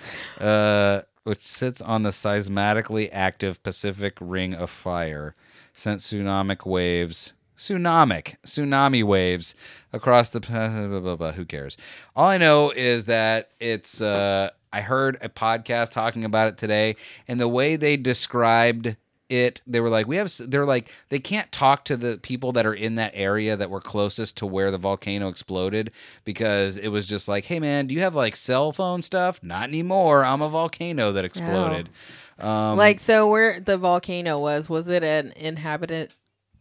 [0.40, 5.34] uh, which sits on the seismatically active Pacific Ring of Fire,
[5.74, 7.32] sent tsunamic waves.
[7.61, 9.54] Tsunamic, tsunami waves
[9.92, 10.40] across the.
[10.40, 11.76] Blah, blah, blah, who cares?
[12.16, 14.00] All I know is that it's.
[14.00, 16.96] Uh, I heard a podcast talking about it today,
[17.28, 18.96] and the way they described
[19.28, 22.64] it, they were like, "We have." They're like, they can't talk to the people that
[22.64, 25.90] are in that area that were closest to where the volcano exploded
[26.24, 29.68] because it was just like, "Hey, man, do you have like cell phone stuff?" Not
[29.68, 30.24] anymore.
[30.24, 31.90] I'm a volcano that exploded.
[32.38, 36.14] Um, like so where the volcano was, was it an inhabited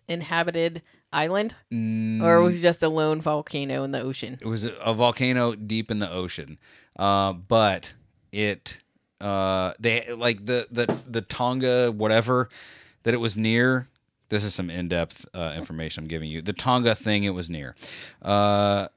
[0.10, 0.82] inhabited
[1.14, 1.55] island?
[1.72, 4.38] Or was it just a lone volcano in the ocean?
[4.41, 6.57] it was a, volcano deep in the ocean
[6.97, 7.93] uh, but
[8.32, 8.82] it
[9.22, 12.49] uh, they like the the the tonga whatever
[13.03, 13.88] that it was near
[14.30, 17.76] this is some in-depth uh, information i'm giving you the tonga thing it was near
[18.22, 18.88] uh,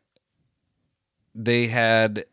[1.34, 2.24] they had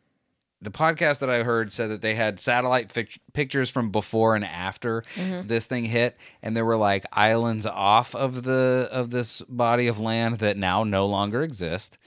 [0.62, 4.44] the podcast that I heard said that they had satellite fic- pictures from before and
[4.44, 9.88] after this thing hit, and there were like islands off of the of this body
[9.88, 11.98] of land that now no longer exist,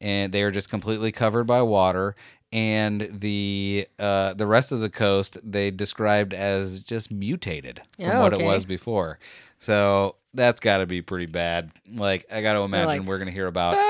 [0.00, 2.16] and they are just completely covered by water.
[2.50, 8.22] And the uh, the rest of the coast they described as just mutated from Oh,
[8.22, 8.42] what okay.
[8.42, 9.18] it was before.
[9.58, 11.70] So that's got to be pretty bad.
[11.92, 13.74] Like I got to imagine like, we're gonna hear about.
[13.74, 13.80] Hey,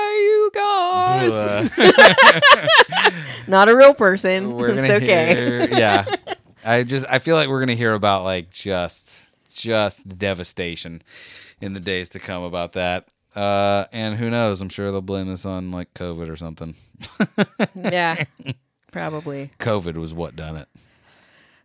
[3.47, 4.55] Not a real person.
[4.55, 5.35] we're gonna it's okay.
[5.35, 6.05] hear yeah
[6.65, 11.01] i just i feel like we're gonna hear about like just just devastation
[11.61, 15.27] in the days to come about that uh and who knows i'm sure they'll blame
[15.27, 16.75] this on like covid or something
[17.75, 18.23] yeah.
[18.91, 19.51] Probably.
[19.59, 20.67] covid was what done it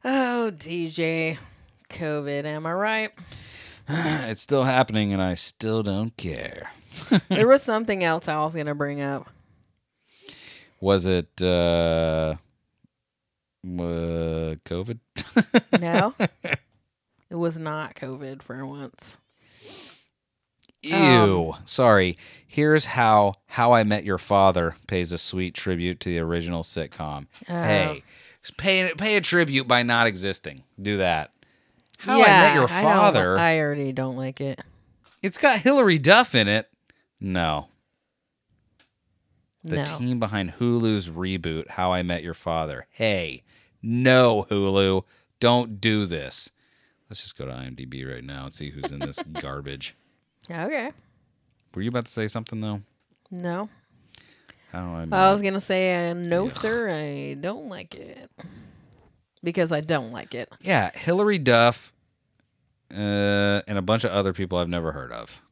[0.07, 1.39] Oh, DJ.
[1.89, 3.11] COVID, am I right?
[4.29, 6.71] it's still happening and i still don't care
[7.29, 9.29] there was something else I was going to bring up.
[10.81, 12.37] was it uh,
[13.65, 14.99] uh COVID?
[15.81, 19.19] No, it was not COVID for once.
[20.83, 21.53] Ew.
[21.55, 22.17] Um, Sorry.
[22.47, 27.27] Here's how How I Met Your Father pays a sweet tribute to the original sitcom.
[27.49, 27.63] Oh.
[27.63, 28.03] Hey,
[28.57, 30.63] pay pay a tribute by not existing.
[30.81, 31.33] Do that.
[32.05, 33.39] How I Met Your Father.
[33.39, 34.61] I, already don't like it.
[35.23, 36.69] it's got Hilary Duff in it.
[37.19, 37.69] No.
[39.63, 39.85] The no.
[39.85, 42.87] team behind Hulu's reboot, How I Met Your Father.
[42.91, 43.43] Hey,
[43.83, 45.05] no, Hulu,
[45.41, 46.51] don't do this.
[47.09, 49.97] Let's just go to IMDb right now and see who's in this garbage.
[50.51, 50.93] Okay.
[51.75, 52.81] Were you about to say something though?
[53.31, 53.71] No.
[54.73, 56.91] How I Met I was gonna say uh, no, sir.
[56.91, 58.31] I don't like it
[59.43, 60.53] because I don't like it.
[60.61, 61.94] Yeah, Hilary Duff,
[62.91, 65.43] uh, and a bunch of other people I've never heard of.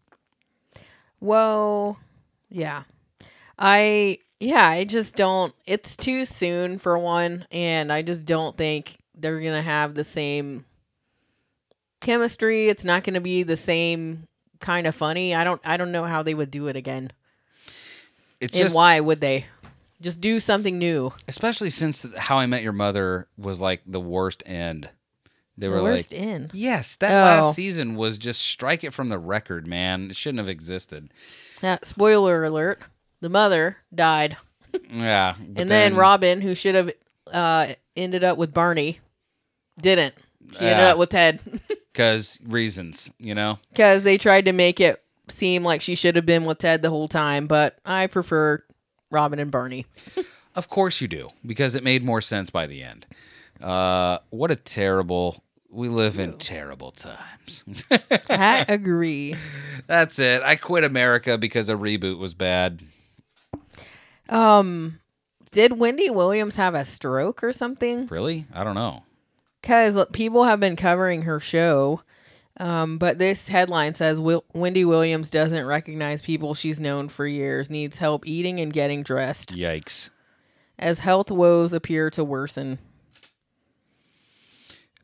[1.20, 1.98] Well,
[2.50, 2.82] yeah.
[3.58, 8.98] I yeah, I just don't it's too soon for one and I just don't think
[9.14, 10.64] they're going to have the same
[12.00, 12.68] chemistry.
[12.68, 14.26] It's not going to be the same
[14.58, 15.34] kind of funny.
[15.34, 17.12] I don't I don't know how they would do it again.
[18.40, 19.46] It's and just, why would they?
[20.00, 21.12] Just do something new.
[21.28, 24.90] especially since How I Met Your Mother was like the worst end.
[25.58, 26.50] They The were worst like, end.
[26.54, 27.14] yes, that Oh.
[27.46, 30.10] last season was just strike it from the record, man.
[30.10, 31.10] It shouldn't have existed.
[31.62, 32.80] Now, spoiler alert,
[33.20, 34.36] the mother died.
[34.90, 36.92] Yeah, and then, Robin, who should have
[37.30, 39.00] uh, ended up with Barney,
[39.80, 40.14] didn't.
[40.58, 41.40] She ended up with Ted.
[41.92, 43.58] because reasons, you know.
[43.70, 46.90] because they tried to make it seem like she should have been with Ted the
[46.90, 48.62] whole time, but I prefer
[49.10, 49.86] Robin and Barney.
[50.54, 53.06] Of course you do, because it made more sense by the end.
[53.62, 55.42] Uh, what a terrible.
[55.70, 57.64] We live in terrible times.
[58.28, 59.34] I agree.
[59.86, 60.42] That's it.
[60.42, 62.82] I quit America because a reboot was bad.
[64.28, 65.00] Um,
[65.50, 68.06] did Wendy Williams have a stroke or something?
[68.06, 68.46] Really?
[68.52, 69.02] I don't know.
[69.60, 72.02] Because people have been covering her show.
[72.58, 77.70] Um, but this headline says Wil- Wendy Williams doesn't recognize people she's known for years,
[77.70, 80.10] needs help eating and getting dressed Yikes.
[80.78, 82.78] as health woes appear to worsen.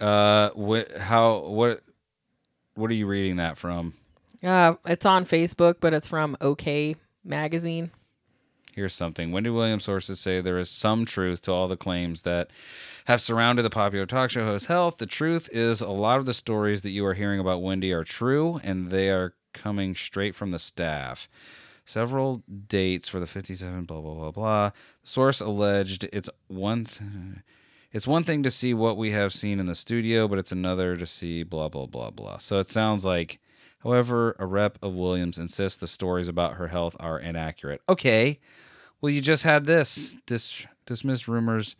[0.01, 0.97] Uh, what?
[0.97, 1.39] How?
[1.39, 1.81] What?
[2.75, 3.95] What are you reading that from?
[4.43, 7.91] Uh, it's on Facebook, but it's from OK Magazine.
[8.75, 9.33] Here's something.
[9.33, 12.51] Wendy Williams sources say there is some truth to all the claims that
[13.07, 14.99] have surrounded the popular talk show host health.
[14.99, 18.05] The truth is, a lot of the stories that you are hearing about Wendy are
[18.05, 21.29] true, and they are coming straight from the staff.
[21.85, 24.69] Several dates for the 57, blah, blah, blah, blah.
[24.69, 26.85] The source alleged it's one.
[26.85, 27.41] Th-
[27.93, 30.97] it's one thing to see what we have seen in the studio, but it's another
[30.97, 32.39] to see blah, blah, blah, blah.
[32.39, 33.41] So it sounds like,
[33.83, 37.81] however, a rep of Williams insists the stories about her health are inaccurate.
[37.89, 38.39] Okay.
[39.01, 41.77] Well, you just had this dis- dismissed rumors.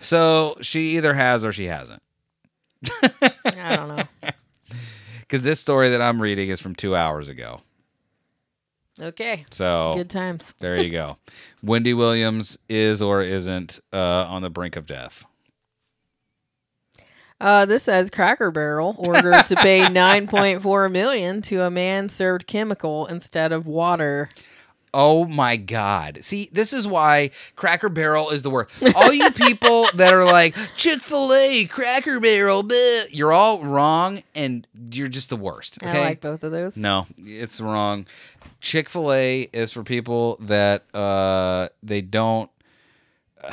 [0.00, 2.02] So she either has or she hasn't.
[3.02, 4.04] I don't know.
[5.20, 7.62] Because this story that I'm reading is from two hours ago.
[9.00, 9.44] Okay.
[9.50, 10.54] So Good times.
[10.58, 11.16] there you go.
[11.62, 15.24] Wendy Williams is or isn't uh, on the brink of death.
[17.40, 23.06] Uh, this says Cracker Barrel ordered to pay 9.4 million to a man served chemical
[23.06, 24.30] instead of water.
[24.94, 26.18] Oh my God.
[26.22, 28.72] See, this is why Cracker Barrel is the worst.
[28.94, 34.22] All you people that are like, Chick fil A, Cracker Barrel, bleh, you're all wrong
[34.36, 35.82] and you're just the worst.
[35.82, 36.00] Okay.
[36.00, 36.76] I like both of those.
[36.76, 38.06] No, it's wrong.
[38.64, 42.50] Chick Fil A is for people that uh they don't.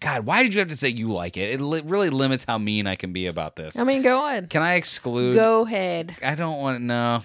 [0.00, 1.50] God, why did you have to say you like it?
[1.50, 3.76] It li- really limits how mean I can be about this.
[3.76, 4.46] I mean, go on.
[4.46, 5.34] Can I exclude?
[5.34, 6.14] Go ahead.
[6.22, 7.22] I don't want to know.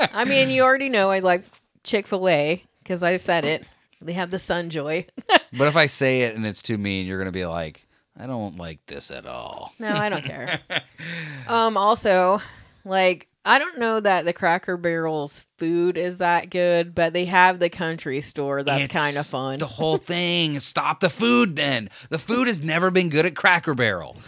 [0.12, 1.44] I mean, you already know I like
[1.84, 3.64] Chick fil A because I said it.
[4.02, 5.06] They have the Sunjoy.
[5.28, 7.86] but if I say it and it's too mean, you're gonna be like,
[8.18, 9.72] I don't like this at all.
[9.78, 10.58] no, I don't care.
[11.48, 12.40] um, also,
[12.84, 17.58] like, I don't know that the Cracker Barrel's food is that good, but they have
[17.58, 19.58] the country store that's kind of fun.
[19.58, 20.60] The whole thing.
[20.60, 21.88] Stop the food then.
[22.10, 24.18] The food has never been good at Cracker Barrel.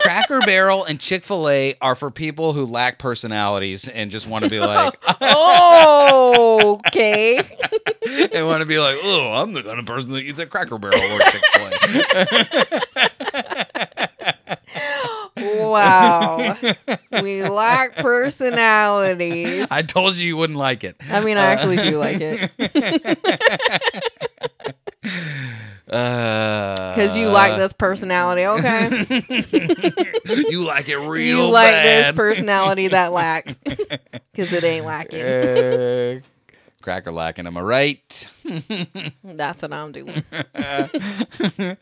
[0.00, 4.42] Cracker Barrel and Chick fil A are for people who lack personalities and just want
[4.42, 7.38] to be like, oh, okay.
[8.32, 10.78] and want to be like, oh, I'm the kind of person that eats at Cracker
[10.78, 13.08] Barrel or Chick fil A.
[15.74, 16.56] Wow.
[17.22, 19.66] we lack personalities.
[19.70, 20.96] I told you you wouldn't like it.
[21.10, 23.16] I mean, I actually do like it Because
[25.86, 28.46] because you like this personality.
[28.46, 28.88] Okay.
[30.50, 35.22] you like it real you like this personality that lacks because it ain't lacking.
[35.22, 36.20] Uh,
[36.84, 37.46] cracker lacking.
[37.46, 38.28] Am I right?
[39.24, 40.22] That's what I'm doing.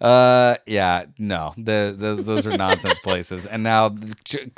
[0.00, 3.46] Uh, yeah, no, the, the those are nonsense places.
[3.46, 3.94] And now,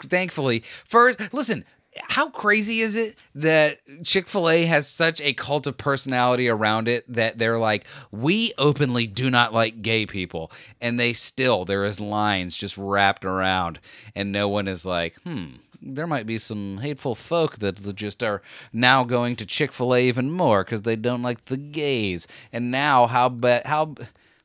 [0.03, 1.65] thankfully, first, listen.
[2.09, 6.89] How crazy is it that Chick fil A has such a cult of personality around
[6.89, 10.53] it that they're like, we openly do not like gay people.
[10.79, 13.81] And they still, there is lines just wrapped around,
[14.15, 18.43] and no one is like, hmm, there might be some hateful folk that just are
[18.73, 22.27] now going to Chick fil A even more because they don't like the gays.
[22.53, 23.95] And now, how bad, how.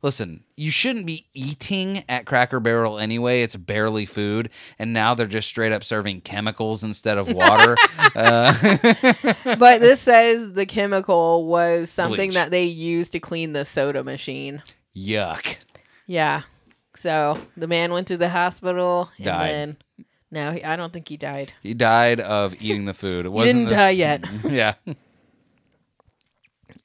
[0.04, 3.44] Listen, you shouldn't be eating at Cracker Barrel anyway.
[3.44, 7.76] It's barely food, and now they're just straight up serving chemicals instead of water.
[8.16, 8.54] uh,
[9.60, 12.34] but this says the chemical was something Bleach.
[12.34, 14.64] that they used to clean the soda machine.
[14.98, 15.58] yuck.
[16.08, 16.42] Yeah.
[16.96, 19.50] So the man went to the hospital and Died.
[19.52, 19.78] then
[20.32, 21.54] no, he, I don't think he died.
[21.62, 23.26] He died of eating the food.
[23.26, 24.24] It He wasn't didn't the- die yet.
[24.50, 24.74] yeah.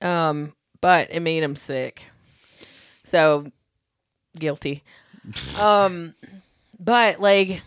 [0.03, 2.03] Um, but it made him sick.
[3.05, 3.51] So
[4.39, 4.83] guilty.
[5.61, 6.15] Um,
[6.79, 7.63] but like,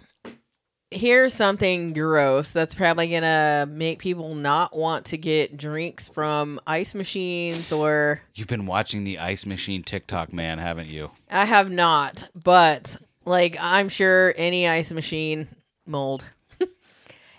[0.92, 6.94] here's something gross that's probably gonna make people not want to get drinks from ice
[6.96, 11.12] machines or You've been watching the ice machine TikTok man, haven't you?
[11.32, 15.48] I have not, but like I'm sure any ice machine
[15.90, 16.26] mold.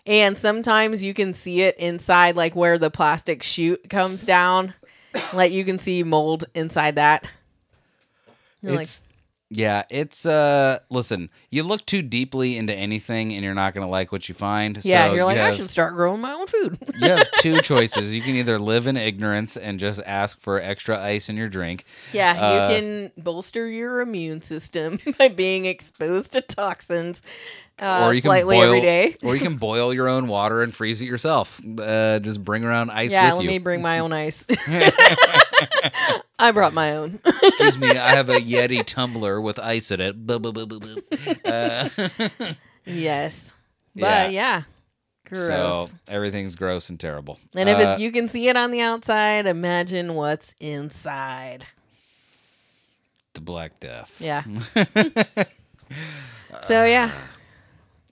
[0.07, 4.75] and sometimes you can see it inside like where the plastic chute comes down.
[5.33, 7.27] like you can see mold inside that.
[9.51, 14.13] Yeah, it's uh listen, you look too deeply into anything and you're not gonna like
[14.13, 14.79] what you find.
[14.85, 16.79] yeah, so you're like, you I should start growing my own food.
[16.99, 18.15] you have two choices.
[18.15, 21.85] You can either live in ignorance and just ask for extra ice in your drink.
[22.13, 27.21] yeah, Uh, you can bolster your immune system by being exposed to toxins
[27.81, 29.17] uh, or you can slightly boil, every day.
[29.23, 31.61] or you can boil your own water and freeze it yourself.
[31.79, 33.49] Uh, just bring around ice yeah, with let you.
[33.49, 34.47] me bring my own ice.
[36.39, 37.21] I brought my own.
[37.43, 40.27] Excuse me, I have a Yeti tumbler with ice in it.
[40.27, 40.97] Boo, boo, boo, boo, boo.
[41.45, 41.89] Uh,
[42.87, 43.55] yes.
[43.95, 44.25] Yeah.
[44.25, 44.63] But yeah.
[45.29, 45.47] Gross.
[45.47, 47.39] so everything's gross and terrible.
[47.55, 51.67] and if Uh, it's, you can see it on the outside, imagine what's inside.
[53.35, 54.21] the Black Death.
[54.21, 54.43] Yeah.
[56.67, 57.13] so yeah.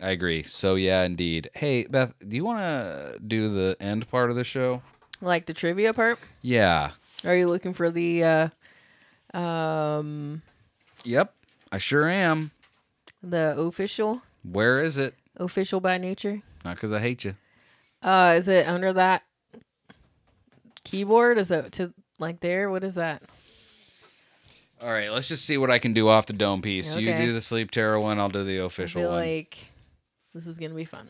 [0.01, 0.44] I agree.
[0.44, 1.51] So yeah, indeed.
[1.55, 4.82] Hey Beth, do you want to do the end part of the show?
[5.20, 6.18] Like the trivia part.
[6.42, 6.92] Yeah.
[7.25, 8.25] Are you looking for the
[9.35, 10.43] uh um
[11.05, 11.35] Yep.
[11.71, 12.51] I sure am.
[13.23, 15.14] the official Where is it?
[15.37, 16.43] official by nature?
[16.64, 17.35] Not because I hate you.
[18.03, 19.23] Uh is it under that
[20.85, 21.39] keyboard?
[21.39, 22.71] Is it to like there?
[22.71, 23.23] What is that?
[24.81, 26.95] All right, let's just see what I can do off the dome piece.
[26.95, 27.27] You Okay.
[27.27, 29.19] do the sleep terror one, I'll do the I official feel one.
[29.25, 29.59] like
[30.33, 31.09] this is gonna be fun.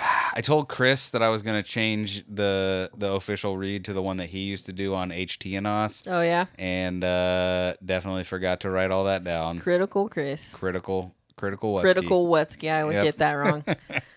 [0.00, 4.18] I told Chris that I was gonna change the the official read to the one
[4.18, 6.46] that he used to do on HTNOS, Oh yeah.
[6.58, 9.58] and uh, definitely forgot to write all that down.
[9.58, 10.54] Critical Chris.
[10.54, 11.80] Critical, critical, Wutsky.
[11.82, 12.70] Critical Wetsky.
[12.72, 13.04] I always Yep.
[13.04, 13.64] get that wrong.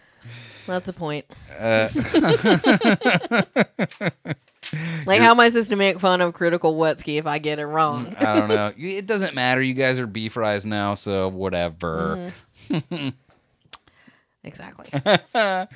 [0.67, 1.25] That's a point.
[1.59, 1.89] Uh,
[5.05, 7.65] Like, how am I supposed to make fun of Critical Wetsky if I get it
[7.65, 8.15] wrong?
[8.19, 8.71] I don't know.
[8.77, 9.61] It doesn't matter.
[9.61, 12.32] You guys are beef fries now, so whatever.
[14.43, 14.89] Exactly.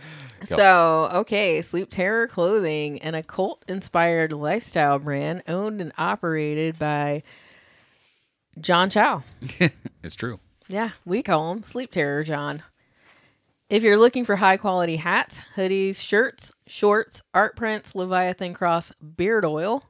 [0.43, 7.21] so, okay, Sleep Terror Clothing, an occult inspired lifestyle brand owned and operated by
[8.59, 9.23] John Chow.
[10.03, 10.39] It's true.
[10.67, 12.61] Yeah, we call him Sleep Terror John.
[13.71, 19.45] If you're looking for high quality hats, hoodies, shirts, shorts, art prints, Leviathan Cross beard
[19.45, 19.83] oil,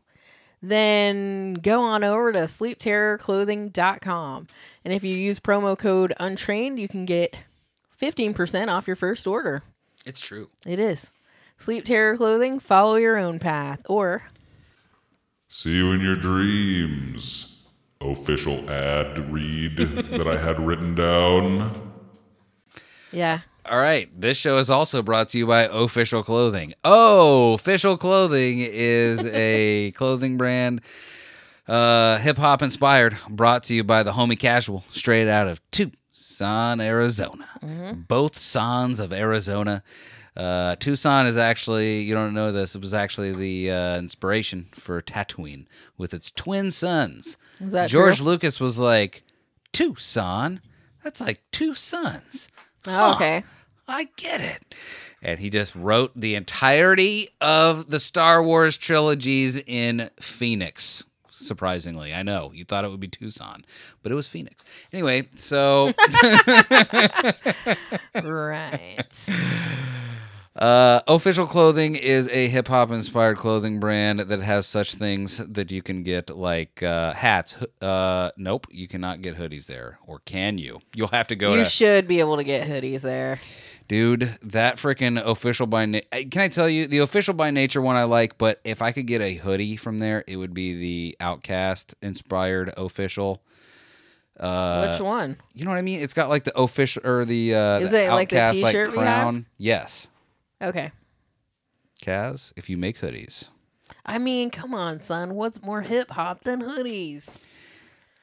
[0.61, 4.47] then go on over to sleepterrorclothing.com.
[4.85, 7.35] And if you use promo code untrained, you can get
[8.05, 9.63] 15% off your first order.
[10.05, 10.49] It's true.
[10.67, 11.11] It is.
[11.57, 13.79] Sleep Terror Clothing, follow your own path.
[13.89, 14.23] Or,
[15.47, 17.55] See you in your dreams.
[18.01, 19.77] Official ad read
[20.11, 21.93] that I had written down.
[23.11, 23.39] yeah,
[23.69, 24.09] All right.
[24.13, 26.73] This show is also brought to you by Ohfishl Clothing.
[26.83, 30.81] Oh, Ohfishl Clothing is a clothing brand,
[31.67, 35.61] uh, hip hop inspired, brought to you by the Homie Casual, straight out of
[36.15, 37.45] Tucson, Arizona.
[38.07, 39.83] Both sons of Arizona.
[40.35, 45.01] Uh, Tucson is actually, you don't know this, it was actually the uh, inspiration for
[45.01, 45.65] Tatooine
[45.97, 47.35] with its twin sons.
[47.59, 48.27] Is that George true?
[48.27, 49.23] Lucas was like,
[49.73, 50.61] Tucson?
[51.03, 52.49] That's like two sons.
[52.87, 53.43] Oh, okay.
[53.85, 54.73] I get it.
[55.21, 61.03] And he just wrote the entirety of the Star Wars trilogies in Phoenix.
[61.35, 63.65] Surprisingly, I know you thought it would be Tucson,
[64.01, 64.63] but it was Phoenix.
[64.93, 65.91] Anyway, so
[68.23, 69.03] right.
[70.55, 75.69] Uh, Ohfishl clothing is a hip hop inspired clothing brand that has such things that
[75.69, 77.57] you can get like uh, hats.
[77.81, 80.79] Uh, nope, you cannot get hoodies there, or can you?
[80.95, 83.37] You'll have to go you to should be able to get hoodies there.
[83.87, 84.37] Dude.
[84.41, 88.03] That freaking official by na- Can I tell you the official by nature one I
[88.03, 91.95] like, but if I could get a hoodie from there, it would be the Outcast
[92.01, 93.41] inspired official.
[94.39, 95.37] Uh, Which one?
[95.53, 96.01] You know what I mean?
[96.01, 98.91] It's got like the official or the uh, Is the it like the Outcast, t-shirt
[98.91, 99.05] we have?
[99.21, 99.45] crown.
[99.57, 100.07] Yes,
[100.61, 100.91] Okay.
[102.01, 102.53] Kaz.
[102.55, 103.49] If you make hoodies.
[104.05, 105.35] I mean, come on, son.
[105.35, 107.37] What's more hip hop than hoodies?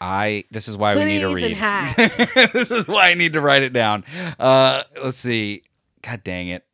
[0.03, 1.57] I this is why we need to read.
[1.97, 4.05] this is why I need to write it down.
[4.37, 5.63] Uh let's see.
[6.03, 6.67] God dang it.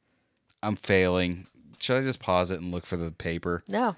[0.62, 1.46] I'm failing.
[1.78, 3.62] Should I just pause it and look for the paper?
[3.68, 3.96] No.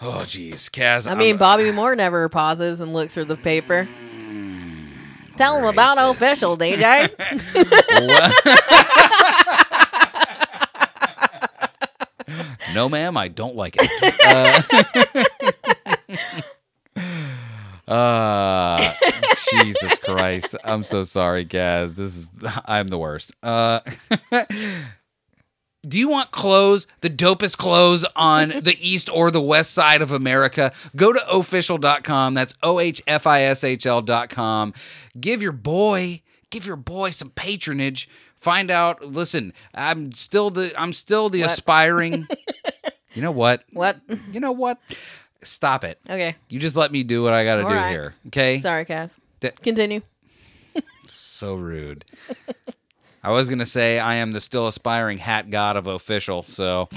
[0.00, 0.70] Oh jeez.
[0.70, 1.10] Kaz.
[1.10, 3.88] I mean, I'm- Bobby Moore never pauses and looks for the paper.
[5.36, 7.10] Tell him about official, DJ.
[12.74, 13.90] no ma'am, I don't like it.
[14.24, 14.62] Uh,
[17.88, 18.92] uh,
[19.50, 20.54] Jesus Christ.
[20.64, 21.94] I'm so sorry, Kaz.
[21.94, 22.30] This is
[22.66, 23.32] I'm the worst.
[23.42, 23.80] Uh
[25.88, 30.10] Do you want clothes, the dopest clothes on the east or the west side of
[30.10, 30.72] America?
[30.96, 32.34] Go to ohfishl.com.
[32.34, 34.74] That's O H F I S H L.com.
[35.20, 38.08] Give your boy, give your boy some patronage.
[38.40, 41.50] Find out, listen, I'm still the I'm still the What?
[41.50, 42.26] aspiring.
[43.14, 43.62] you know what?
[43.72, 44.00] what?
[44.32, 44.80] You know what?
[45.46, 45.98] Stop it.
[46.08, 46.36] Okay.
[46.48, 47.90] You just let me do what I got to do right.
[47.90, 48.14] here.
[48.28, 48.58] Okay?
[48.58, 49.16] Sorry, Kaz.
[49.40, 50.00] That- Continue.
[51.08, 52.04] So rude.
[53.22, 56.44] I was gonna say I am the still aspiring hat god of official.
[56.44, 56.88] So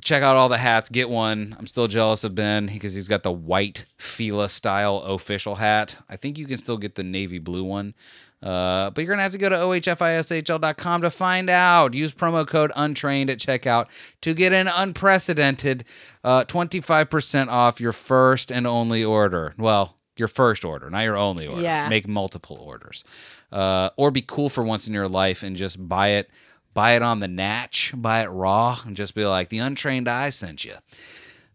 [0.00, 0.88] check out all the hats.
[0.88, 1.56] Get one.
[1.58, 5.96] I'm still jealous of Ben because he's got the white Fila style official hat.
[6.08, 7.94] I think you can still get the navy blue one.
[8.42, 11.94] Uh, but you're gonna have to go to ohfishl.com to find out.
[11.94, 13.88] Use promo code untrained at checkout
[14.20, 15.84] to get an unprecedented
[16.22, 19.54] uh, 25% off your first and only order.
[19.56, 21.62] Well, your first order, not your only order.
[21.62, 21.88] Yeah.
[21.88, 23.04] Make multiple orders.
[23.50, 26.30] Uh, or be cool for once in your life and just buy it
[26.76, 30.28] buy it on the natch, buy it raw, and just be like, the untrained eye
[30.28, 30.74] sent you.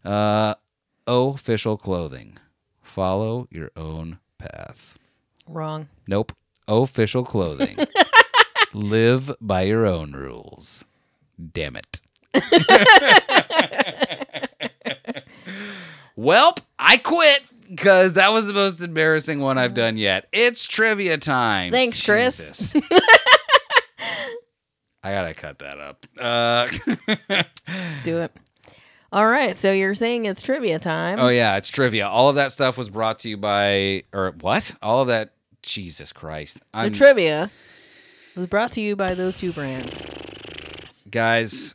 [0.04, 0.56] Uh,
[1.06, 2.38] Ohfishl clothing.
[2.82, 4.98] Follow your own path.
[5.46, 5.88] Wrong.
[6.08, 6.32] Nope.
[6.72, 7.76] Ohfishl clothing.
[8.72, 10.84] Live by your own rules.
[11.52, 12.00] Damn it.
[16.18, 20.28] Welp, I quit because that was the most embarrassing one I've done yet.
[20.32, 21.72] It's trivia time.
[21.72, 22.38] Thanks, Chris.
[22.38, 22.74] Jesus.
[25.04, 26.06] I gotta cut that up.
[26.18, 26.68] Uh,
[28.04, 28.32] Do it.
[29.10, 29.56] All right.
[29.56, 31.18] So you're saying it's trivia time.
[31.20, 32.06] oh yeah, it's trivia.
[32.08, 34.74] All of that stuff was brought to you by, or what?
[34.80, 35.34] All of that.
[35.62, 36.60] Jesus Christ.
[36.72, 37.50] the I'm, trivia
[38.36, 40.06] was brought to you by those two brands.
[41.10, 41.74] guys,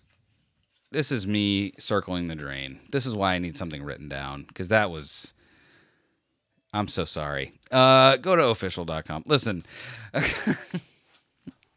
[0.92, 2.80] this is me circling the drain.
[2.92, 5.34] This is why I need something written down because that was.
[6.74, 7.54] I'm so sorry.
[7.72, 9.24] Uh, go to ohfishl.com.
[9.26, 9.66] Listen,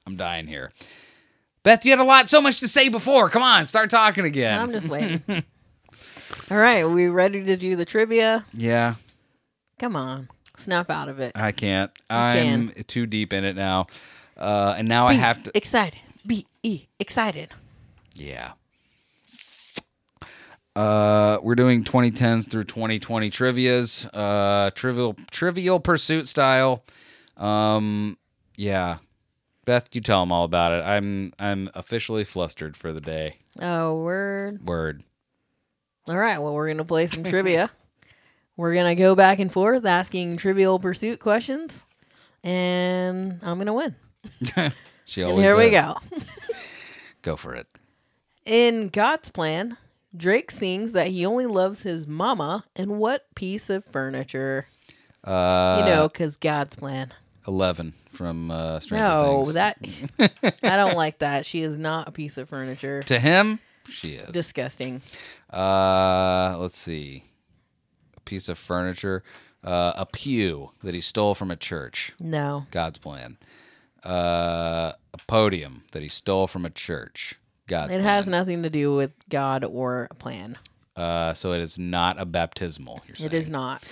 [0.07, 0.73] I'm dying here.
[1.63, 3.29] Beth, you had a lot, so much to say before.
[3.31, 4.59] Come on, start talking again.
[4.59, 5.23] I'm just waiting.
[6.51, 6.81] All right.
[6.81, 8.45] are we ready to do the trivia?
[8.53, 8.95] yeah,
[9.79, 10.29] Come on.
[10.61, 11.33] Snap out of it.
[11.35, 11.91] I can't.
[12.09, 13.87] I'm too deep in it now,
[14.37, 15.57] uh, and now I have to.
[15.57, 15.99] Excited.
[16.27, 17.51] Be e excited.
[18.15, 18.53] Yeah.
[20.77, 26.85] Uh, we're doing 2010s through 2020 trivia's, uh, trivial trivial pursuit style.
[27.37, 28.17] Um,
[28.57, 28.99] yeah.
[29.65, 30.83] Beth, you tell them all about it.
[30.85, 33.37] I'm I'm officially flustered for the day.
[33.61, 34.65] Oh, word.
[34.67, 35.05] Word.
[36.09, 36.39] All right.
[36.39, 37.71] Well, we're going to play some trivia.
[38.61, 41.83] We're going to go back and forth asking trivial pursuit questions.
[42.45, 43.95] And I'm going to win.
[45.07, 45.97] She And always here we go.
[47.23, 47.67] Go for it.
[48.45, 49.77] In God's plan,
[50.15, 54.67] Drake sings that he only loves his mama and what piece of furniture?
[55.25, 57.13] Uh, you know, because God's plan.
[57.49, 59.55] 11 from uh, Stranger No, Things.
[59.55, 59.79] that
[60.63, 61.45] I don't like that.
[61.47, 63.03] She is not a piece of furniture.
[63.05, 63.59] to him,
[63.89, 64.31] she is.
[64.31, 65.01] Disgusting.
[65.53, 67.25] Uh, let's see.
[68.31, 69.24] A piece of furniture,
[69.64, 72.12] uh, a pew that he stole from a church.
[72.20, 72.64] No.
[72.70, 73.39] God's plan.
[74.07, 77.35] Uh, a podium that he stole from a church.
[77.66, 78.05] God's It plan.
[78.05, 80.59] has nothing to do with God or a plan.
[80.95, 83.01] Uh, so it is not a baptismal.
[83.18, 83.83] It is not.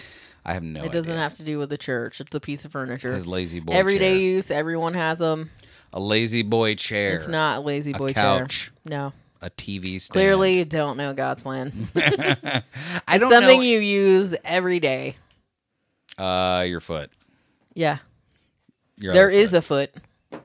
[0.44, 0.84] I have no.
[0.84, 1.20] it doesn't idea.
[1.22, 2.20] have to do with the church.
[2.20, 3.12] It's a piece of furniture.
[3.12, 4.18] His lazy boy Everyday chair.
[4.20, 4.50] use.
[4.52, 5.50] Everyone has them.
[5.92, 7.16] A lazy boy chair.
[7.16, 8.66] It's not a lazy A boy couch.
[8.86, 8.98] chair.
[8.98, 9.12] No.
[9.40, 10.12] A TV stand.
[10.14, 11.88] Clearly, you don't know God's plan.
[11.96, 12.62] I
[13.08, 13.64] It's don't something know.
[13.64, 15.16] you use every day.
[16.18, 17.10] uh, your foot.
[17.74, 17.98] Yeah.
[18.96, 19.56] Your There is foot.
[19.58, 20.42] a foot.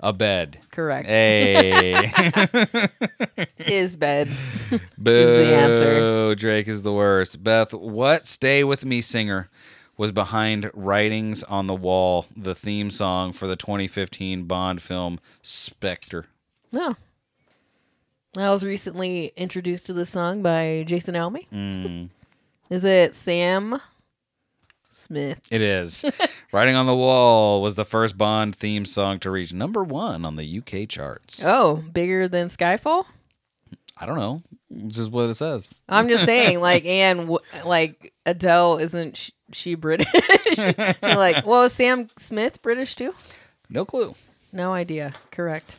[0.00, 0.58] A bed.
[0.72, 1.06] Correct.
[1.06, 2.10] Hey.
[3.58, 4.28] Is bed.
[4.98, 5.10] Boo.
[5.12, 6.34] Is the answer.
[6.34, 7.44] Drake is the worst.
[7.44, 9.48] Beth, what Stay With Me singer
[9.96, 16.26] was behind Writing's on the Wall, the theme song for the 2015 Bond film Spectre?
[16.72, 16.96] No.
[18.36, 21.46] I was recently introduced to the song by Jason Alme.
[21.52, 22.08] Mm,
[22.70, 23.78] Is it Sam
[24.90, 25.40] Smith?
[25.50, 26.02] it is.
[26.52, 30.36] Writing on the Wall was the first Bond theme song to reach number one on
[30.36, 31.42] the UK charts.
[31.44, 33.04] Oh, bigger than Skyfall?
[33.98, 34.42] I don't know.
[34.70, 35.68] This is what it says.
[35.88, 40.08] I'm just saying, like, and w- like Adele isn't sh- she British?
[41.02, 43.14] Like, well, is Sam Smith British too?
[43.68, 44.14] No clue.
[44.52, 45.14] No idea.
[45.30, 45.76] Correct.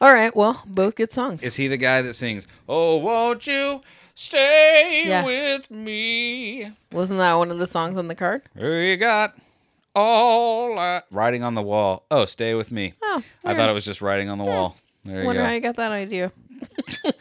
[0.00, 0.34] All right.
[0.34, 1.42] Well, both good songs.
[1.42, 3.82] Is he the guy that sings, Oh, won't you
[4.14, 5.24] stay Yeah.
[5.24, 6.70] with me?
[6.92, 8.42] Wasn't that one of the songs on the card?
[8.58, 9.34] You got
[9.94, 11.02] all I...
[11.10, 12.04] Writing on the wall.
[12.10, 12.94] Oh, stay with me.
[13.02, 14.76] Oh, I thought it was just writing on the wall.
[15.04, 15.46] There you wonder go.
[15.46, 16.32] how you got that idea.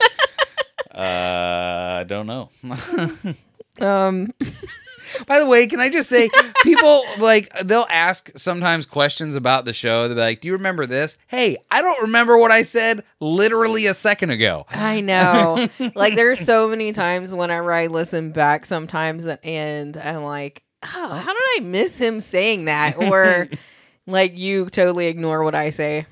[0.91, 2.49] Uh, I don't know.
[3.79, 4.33] Um,
[5.27, 6.29] By the way, can I just say,
[6.63, 10.07] people like they'll ask sometimes questions about the show.
[10.07, 13.85] They'll be like, "Do you remember this?" Hey, I don't remember what I said literally
[13.85, 14.65] a second ago.
[14.69, 15.67] I know.
[15.95, 21.33] like there's so many times whenever I listen back sometimes and I'm like, oh, how
[21.33, 22.97] did I miss him saying that?
[22.97, 23.47] Or
[24.07, 26.05] like you totally ignore what I say.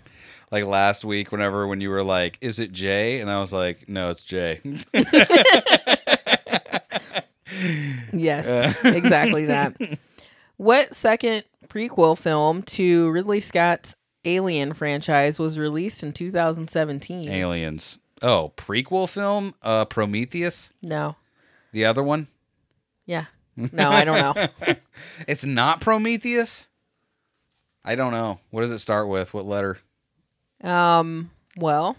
[0.51, 3.89] Like last week, whenever when you were like, "Is it Jay?" and I was like,
[3.89, 4.61] "No, it's Jay."
[8.19, 9.75] Yes, exactly that.
[10.57, 13.95] What second prequel film to Ridley Scott's
[14.25, 17.29] Alien franchise was released in 2017?
[17.29, 17.99] Aliens.
[18.21, 19.53] Oh, prequel film?
[19.61, 20.73] Uh, Prometheus.
[20.81, 21.15] No.
[21.71, 22.27] The other one.
[23.05, 23.25] Yeah.
[23.55, 24.75] No, I don't know.
[25.27, 26.69] It's not Prometheus.
[27.85, 28.39] I don't know.
[28.49, 29.33] What does it start with?
[29.33, 29.77] What letter?
[30.63, 31.29] Um.
[31.55, 31.95] Well,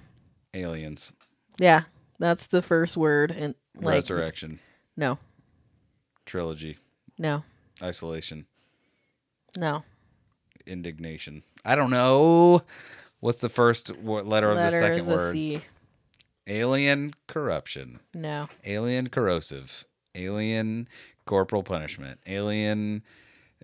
[0.53, 1.13] Aliens.
[1.59, 1.83] yeah,
[2.19, 4.59] that's the first word, and like Resurrection.
[4.97, 5.19] no,
[6.29, 6.77] Trilogy.
[7.19, 7.43] no,
[7.83, 8.47] Isolation.
[9.57, 9.83] no.
[10.67, 11.43] Indignation.
[11.65, 12.63] I don't know.
[13.21, 15.33] What's the first letter of the Letter second is a word?
[15.33, 15.61] C.
[16.47, 18.01] Alien corruption.
[18.15, 18.49] No.
[18.67, 19.85] Alien corrosive.
[20.15, 20.87] Alien
[21.25, 22.21] corporal punishment.
[22.27, 23.03] Alien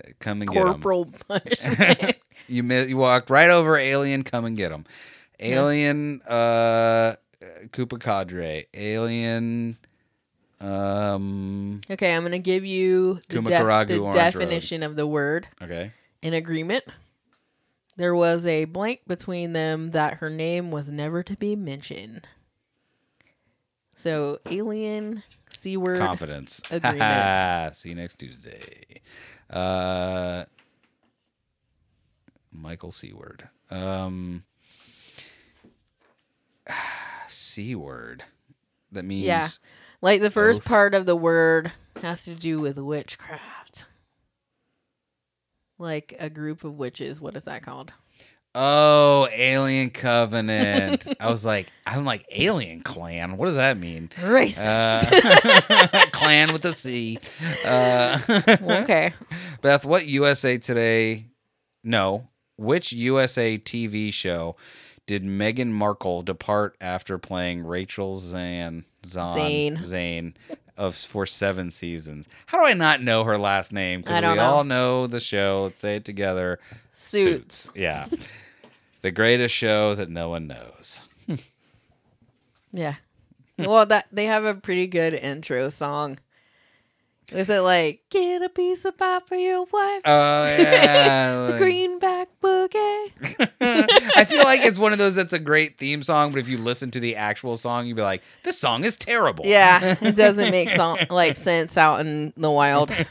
[0.03, 0.73] uh, come and get 'em.
[0.73, 2.17] Corporal punishment.
[2.47, 4.23] You mi- you walked right over Alien.
[4.23, 4.85] Come and get them.
[5.41, 7.15] Alien uh,
[7.73, 8.67] Koopa Cadre.
[8.75, 9.79] Alien.
[10.65, 11.81] Um.
[11.91, 14.15] okay, I'm gonna give you the, de- the Orange Road.
[14.15, 15.93] definition of the word Okay.
[16.23, 16.85] in agreement.
[17.97, 22.27] There was a blank between them that her name was never to be mentioned.
[23.95, 26.61] So, alien, C word, Confidence.
[26.71, 27.77] agreement.
[27.77, 29.03] See you next Tuesday.
[29.51, 30.45] Uh.
[32.51, 33.49] Michael Seaward.
[33.71, 34.45] Um.
[37.29, 38.25] C word.
[38.93, 39.25] That means.
[39.25, 39.47] Yeah.
[40.05, 40.67] Like the first Oath.
[40.67, 43.87] part of the word has to do with witchcraft.
[45.79, 47.23] Like a group of witches.
[47.23, 47.95] What is that called?
[48.55, 51.07] Oh, Alien Covenant.
[51.21, 53.39] I was like, I'm like Alien Clan.
[53.39, 54.11] What does that mean?
[54.17, 54.61] Racist.
[55.11, 57.19] Uh, clan with a C.
[57.65, 58.19] Uh,
[58.83, 59.15] okay.
[59.63, 61.29] Beth, what USA Today?
[61.83, 62.29] No,
[62.59, 64.55] which USA TV show
[65.07, 69.79] did Meghan Markle depart after playing Rachel Zane Zahn, Zane.
[69.83, 70.35] Zane
[70.77, 72.29] of for seven seasons?
[72.47, 74.01] How do I not know her last name?
[74.03, 74.41] Because we know.
[74.41, 75.63] all know the show.
[75.65, 76.59] Let's say it together.
[76.93, 77.71] Suits.
[77.75, 78.07] Yeah.
[79.03, 81.01] the greatest show that no one knows.
[82.77, 82.95] Yeah.
[83.57, 86.19] well, that they have a pretty good intro song.
[87.33, 90.03] Is it like get a piece of pie for your wife?
[90.05, 91.37] Oh yeah.
[91.47, 93.51] the like- greenback boogie.
[94.59, 97.01] Like it's one of those that's a great theme song, but if you listen to
[97.01, 100.99] the actual song, you'd be like, "This song is terrible." Yeah, it doesn't make song,
[101.11, 102.93] like sense out in the wild.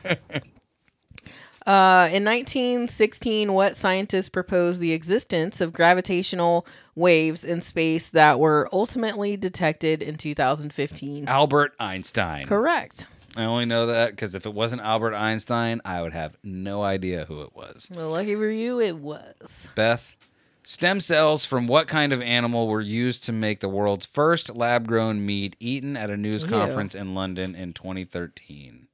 [1.65, 8.67] Uh, in 1916, what scientists proposed the existence of gravitational waves in space that were
[8.73, 11.25] ultimately detected in 2015?
[11.29, 12.45] Albert Einstein.
[12.47, 13.07] Correct.
[13.35, 17.25] I only know that because if it wasn't Albert Einstein, I would have no idea
[17.25, 17.89] who it was.
[17.93, 19.69] Well, lucky for you, it was.
[19.73, 20.15] Beth,
[20.63, 24.87] stem cells from what kind of animal were used to make the world's first lab
[24.87, 26.49] grown meat eaten at a news Ew.
[26.49, 28.87] conference in London in 2013?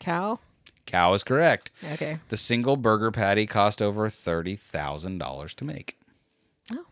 [0.00, 0.38] Cow?
[0.86, 1.70] Cow is correct.
[1.92, 2.18] Okay.
[2.28, 5.98] The single burger patty cost over $30,000 to make.
[6.72, 6.86] Oh.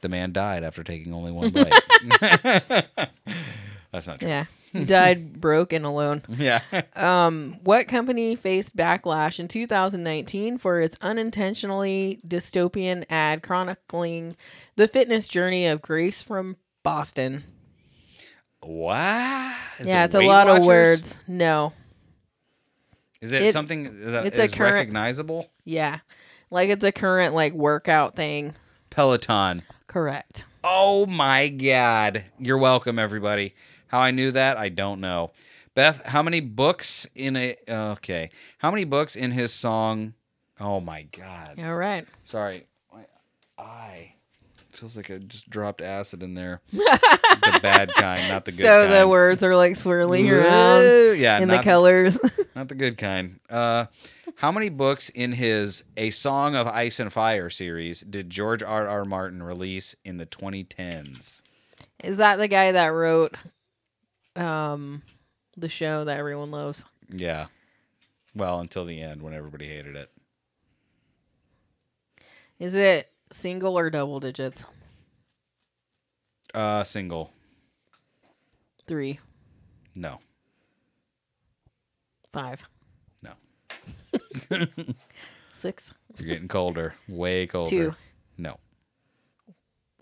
[0.00, 2.88] The man died after taking only one bite.
[3.94, 4.28] That's not true.
[4.28, 4.44] Yeah.
[4.74, 6.24] He died broke and alone.
[6.28, 6.60] Yeah.
[6.96, 14.34] Um, what company faced backlash in 2019 for its unintentionally dystopian ad chronicling
[14.74, 17.44] the fitness journey of Grace from Boston?
[18.60, 19.54] What?
[19.78, 21.22] Is yeah, it it's a lot of words.
[21.28, 21.72] No.
[23.20, 25.50] Is it, It- something that it's is a current- recognizable?
[25.64, 26.00] Yeah.
[26.50, 28.54] Like it's a current like workout thing.
[28.90, 29.62] Peloton.
[29.86, 30.46] Correct.
[30.64, 32.24] Oh my God.
[32.40, 33.54] You're welcome, everybody.
[33.94, 35.30] How I knew that, I don't know.
[35.76, 37.56] Beth, how many books in a.
[37.68, 38.30] Okay.
[38.58, 40.14] How many books in his song?
[40.58, 41.60] Oh my God.
[41.60, 42.04] All right.
[42.24, 42.66] Sorry.
[42.92, 43.04] My
[43.56, 44.14] eye
[44.72, 46.60] feels like I just dropped acid in there.
[46.72, 48.92] the bad kind, not the good so kind.
[48.92, 52.18] So the words are like swirling around Yeah, in the colors.
[52.56, 53.38] Not the good kind.
[53.48, 53.86] Uh,
[54.34, 58.88] how many books in his A Song of Ice and Fire series did George R.
[58.88, 59.04] R.
[59.04, 61.42] Martin release in the 2010s?
[62.02, 63.36] Is that the guy that wrote
[64.36, 65.02] um
[65.56, 66.84] the show that everyone loves?
[67.08, 67.46] Yeah.
[68.34, 70.10] Well, until the end when everybody hated it.
[72.58, 74.64] Is it single or double digits?
[76.52, 77.32] Uh, single.
[78.86, 79.18] Three,
[79.96, 80.20] No.
[82.32, 82.62] five,
[83.22, 83.32] No.
[85.52, 86.94] six, You're getting colder.
[87.08, 87.70] Way colder.
[87.70, 87.94] Two.
[88.36, 88.58] No.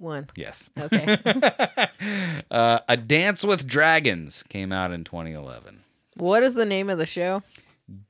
[0.02, 0.28] One.
[0.36, 0.68] Yes.
[0.78, 1.16] Okay.
[2.50, 5.82] uh, A Dance with Dragons came out in 2011.
[6.16, 7.42] what is the name of the show?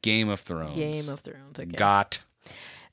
[0.02, 0.76] Game of Thrones.
[0.76, 1.58] Game of Thrones.
[1.58, 1.70] Okay.
[1.70, 2.20] Got.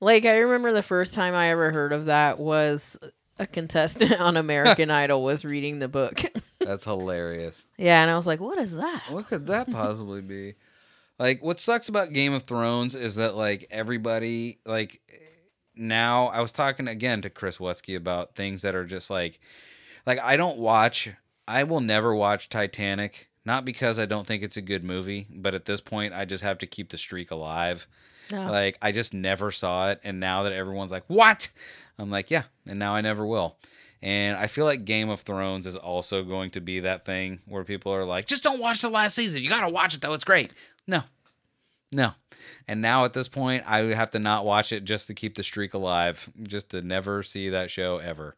[0.02, 2.98] Like I remember the first time I ever heard of that was
[3.38, 6.22] a contestant on American Idol was reading the book.
[6.60, 7.66] That's hilarious.
[7.78, 10.56] yeah, and I was like, "What is that?" What could that possibly be?
[11.18, 15.02] Like, what sucks about Game of Thrones is that like everybody like
[15.80, 16.28] now.
[16.28, 19.40] I was talking again to Chris Wutsky about things that are just like,
[20.06, 21.10] like I don't watch.
[21.48, 23.30] I will never watch Titanic.
[23.46, 26.44] Not because I don't think it's a good movie, but at this point, I just
[26.44, 27.88] have to keep the streak alive.
[28.32, 28.52] No.
[28.52, 31.50] Like I just never saw it, and now that everyone's like, "What?"
[31.98, 33.58] I'm like, "Yeah," and now I never will.
[34.02, 37.64] And I feel like Game of Thrones is also going to be that thing where
[37.64, 39.42] people are like, "Just don't watch the last season.
[39.42, 40.14] You got to watch it though.
[40.14, 40.52] It's great."
[40.86, 41.04] No,
[41.92, 42.14] no.
[42.68, 45.36] And now at this point, I would have to not watch it just to keep
[45.36, 48.36] the streak alive, just to never see that show ever.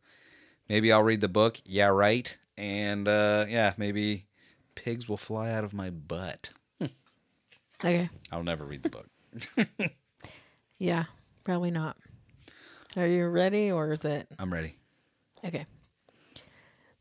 [0.69, 1.59] Maybe I'll read the book.
[1.65, 2.35] Yeah, right.
[2.57, 4.25] And uh, yeah, maybe
[4.75, 6.51] pigs will fly out of my butt.
[7.83, 8.09] Okay.
[8.31, 9.09] I'll never read the book.
[10.81, 11.03] Yeah,
[11.43, 11.95] probably not.
[12.97, 14.75] Are you ready or is it I'm ready.
[15.45, 15.67] Okay.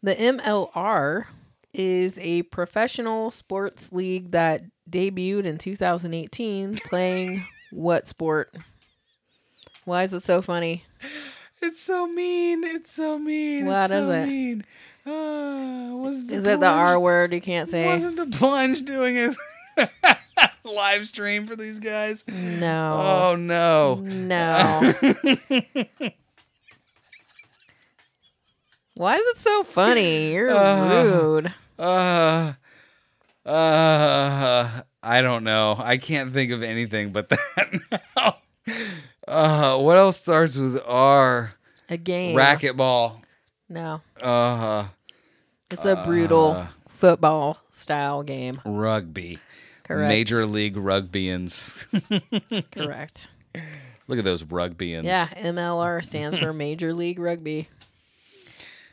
[0.02, 1.24] The MLR
[1.72, 8.52] is a professional sports league that debuted in 2018 playing what sport?
[9.84, 10.84] Why is it so funny?
[11.62, 12.64] It's so mean.
[12.64, 13.66] It's so mean.
[13.66, 14.26] What it's is so it?
[14.26, 14.64] mean.
[15.06, 17.86] Uh, was the Is it the R word you can't say?
[17.86, 19.34] Wasn't the plunge doing a
[20.64, 22.24] live stream for these guys?
[22.28, 22.90] No.
[22.92, 23.94] Oh no.
[23.96, 24.92] No.
[28.94, 30.32] Why is it so funny?
[30.32, 31.54] You're Uh, rude.
[31.78, 32.52] Uh,
[33.46, 35.76] uh, I don't know.
[35.78, 37.80] I can't think of anything but that
[38.16, 38.36] now.
[39.26, 41.54] Uh, what else starts with R?
[41.88, 42.36] A game.
[42.36, 43.22] Racquetball.
[43.68, 44.00] No.
[44.20, 44.88] Uh,
[45.70, 46.66] It's a brutal Uh.
[46.88, 48.60] football style game.
[48.64, 49.38] rugby.
[49.84, 50.08] Correct.
[50.08, 51.86] Major League Rugbyans.
[52.70, 53.28] Correct.
[54.06, 55.04] Look at those Rugbyans.
[55.04, 57.68] Yeah, MLR stands for Major League Rugby.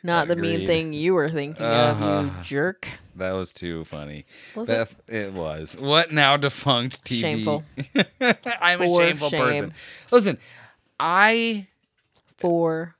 [0.02, 2.42] Not the mean thing you were thinking of, you Uh-huh.
[2.42, 2.88] jerk.
[3.16, 4.26] That was too funny.
[4.54, 4.72] Was it?
[4.72, 5.32] Beth, it?
[5.32, 5.76] was.
[5.76, 7.20] What now defunct TV?
[7.20, 7.64] Shameful.
[8.60, 9.40] I'm a shameful shame.
[9.40, 9.72] person.
[10.12, 10.38] Listen,
[11.00, 11.66] I
[12.36, 12.94] For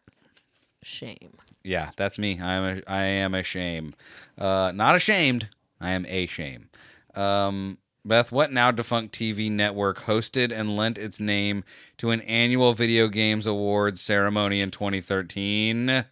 [0.83, 1.35] shame.
[1.63, 2.41] yeah, that's me.
[2.41, 3.95] I'm a I am a shame.
[4.37, 5.49] Uh not ashamed.
[5.81, 6.69] I am a shame.
[7.15, 11.63] Um Beth, what now defunct TV network hosted and lent its name
[11.99, 16.05] to an annual video games awards ceremony in 2013?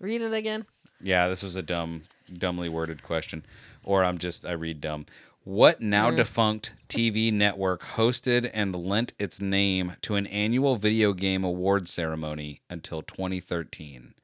[0.00, 0.66] Read it again.
[1.00, 3.44] Yeah, this was a dumb, dumbly worded question.
[3.84, 5.06] Or I'm just, I read dumb.
[5.44, 6.16] What now Mm.
[6.16, 12.60] defunct TV network hosted and lent its name to an annual video game awards ceremony
[12.68, 14.14] until 2013?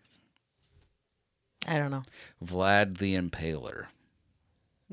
[1.66, 2.02] I don't know.
[2.44, 3.86] Vlad the Impaler.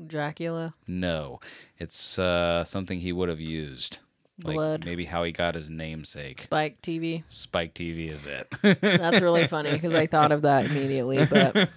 [0.04, 0.74] Dracula.
[0.88, 1.40] No,
[1.78, 3.98] it's uh, something he would have used.
[4.42, 4.84] Like Blood.
[4.84, 6.40] maybe how he got his namesake.
[6.42, 7.22] Spike TV.
[7.28, 8.52] Spike TV is it.
[8.80, 11.24] That's really funny because I thought of that immediately.
[11.24, 11.68] But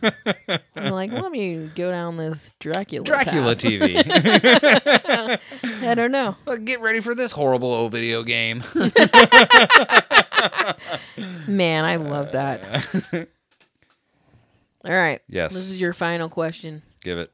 [0.75, 3.05] I'm like, let me go down this Dracula.
[3.05, 3.63] Dracula path.
[3.63, 5.39] TV.
[5.87, 6.35] I don't know.
[6.47, 8.63] Well, Get ready for this horrible old video game.
[11.47, 12.71] Man, I love that.
[14.83, 15.21] All right.
[15.29, 15.53] Yes.
[15.53, 16.81] This is your final question.
[17.01, 17.31] Give it.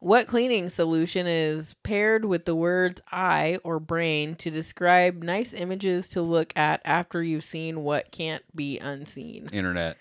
[0.00, 6.08] What cleaning solution is paired with the words eye or brain to describe nice images
[6.10, 9.48] to look at after you've seen what can't be unseen?
[9.52, 9.96] Internet.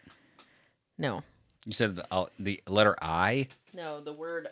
[0.99, 1.23] No.
[1.65, 3.47] You said the, uh, the letter I.
[3.73, 4.47] No, the word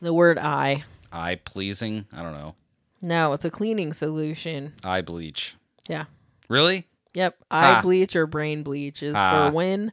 [0.00, 0.84] the word eye.
[1.12, 2.06] Eye pleasing.
[2.12, 2.54] I don't know.
[3.02, 4.72] No, it's a cleaning solution.
[4.84, 5.54] Eye bleach.
[5.88, 6.06] Yeah.
[6.48, 6.86] Really?
[7.14, 7.36] Yep.
[7.50, 7.82] Eye Ah.
[7.82, 9.48] bleach or brain bleach is Ah.
[9.48, 9.92] for when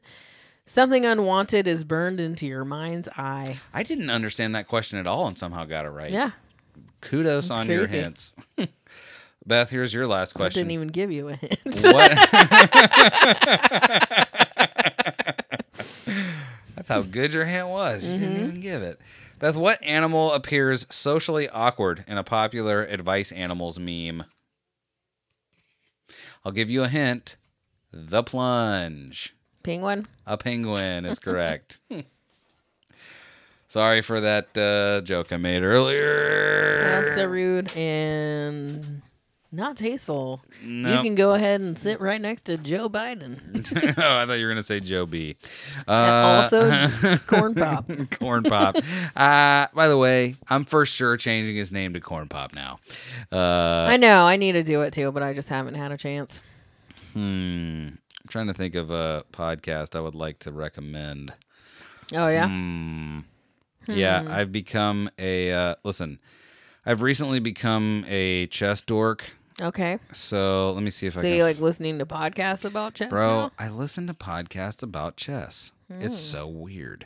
[0.66, 3.57] something unwanted is burned into your mind's eye.
[3.74, 6.11] I didn't understand that question at all and somehow got it right.
[6.11, 6.32] Yeah.
[7.01, 8.36] Kudos That's on your hints.
[9.47, 10.59] Beth, here's your last question.
[10.59, 11.59] I didn't even give you a hint.
[16.76, 18.09] That's how good your hint was.
[18.09, 18.24] You Mm-hmm.
[18.26, 18.99] didn't even give it.
[19.39, 24.26] Beth, what animal appears socially awkward in a popular advice animals meme?
[26.43, 27.38] I'll give you a hint.
[27.91, 29.36] The plunge.
[29.66, 30.07] Penguin?
[30.26, 31.80] A penguin is correct.
[33.68, 37.01] Sorry for that uh, joke I made earlier.
[37.03, 39.01] That's so rude and
[39.51, 40.41] not tasteful.
[40.63, 43.39] You can go ahead and sit right next to Joe Biden.
[43.97, 45.36] oh, I thought you were going to say Joe B.
[45.88, 47.89] Uh, also, corn pop.
[48.20, 48.78] Corn Pop.
[49.16, 52.80] Uh, by the way, I'm for sure changing his name to Corn Pop now.
[53.32, 54.26] Uh, I know.
[54.26, 56.41] I need to do it too, but I just haven't had a chance.
[57.13, 57.89] hmm.
[58.26, 61.32] I'm trying to think of a podcast I would like to recommend.
[62.11, 62.47] Oh yeah.
[62.47, 63.19] Hmm.
[63.88, 64.32] Yeah, Hmm.
[64.32, 66.17] I've become a uh, listen.
[66.88, 69.30] I've recently become a chess dork.
[69.61, 69.99] Okay.
[70.11, 71.34] So let me see if So I can.
[71.36, 73.11] you like listening to podcasts about chess?
[73.11, 73.51] Bro, now?
[73.59, 75.71] I listen to podcasts about chess.
[75.88, 76.38] It's Hmm.
[76.38, 77.05] so weird.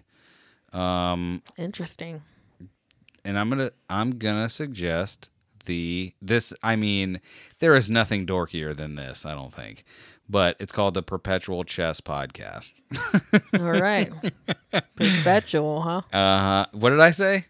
[0.72, 2.22] Um, Interesting.
[3.26, 5.28] and I'm gonna I'm gonna suggest
[5.65, 6.53] the this.
[6.63, 7.20] I mean,
[7.59, 9.26] there is nothing dorkier than this.
[9.26, 9.84] I don't think,
[10.30, 12.82] but it's called the Perpetual Chess Podcast.
[13.60, 14.12] All right.
[14.96, 16.02] Perpetual, huh?
[16.14, 16.66] Uh, huh.
[16.74, 17.46] what did I say?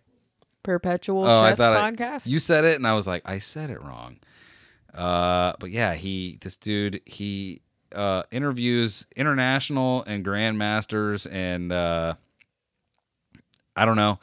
[0.64, 2.28] Perpetual oh, I chess thought I- podcast.
[2.28, 4.20] you said it, and I was like, I said it wrong.
[4.94, 7.62] Uh, but yeah, he this dude he
[7.96, 12.14] uh interviews international and grandmasters and uh
[13.76, 14.20] I don't know.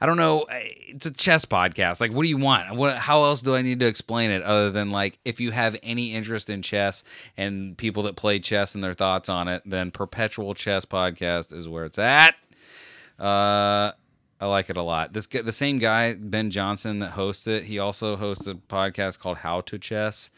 [0.00, 0.46] I don't know.
[0.50, 2.00] It's a chess podcast.
[2.00, 2.76] Like, what do you want?
[2.76, 2.98] What?
[2.98, 6.14] How else do I need to explain it other than like, if you have any
[6.14, 7.04] interest in chess
[7.36, 11.68] and people that play chess and their thoughts on it, then Perpetual Chess Podcast is
[11.68, 12.34] where it's at.
[13.18, 13.92] Uh,
[14.40, 15.14] I like it a lot.
[15.14, 17.64] This the same guy, Ben Johnson, that hosts it.
[17.64, 20.30] He also hosts a podcast called How to Chess.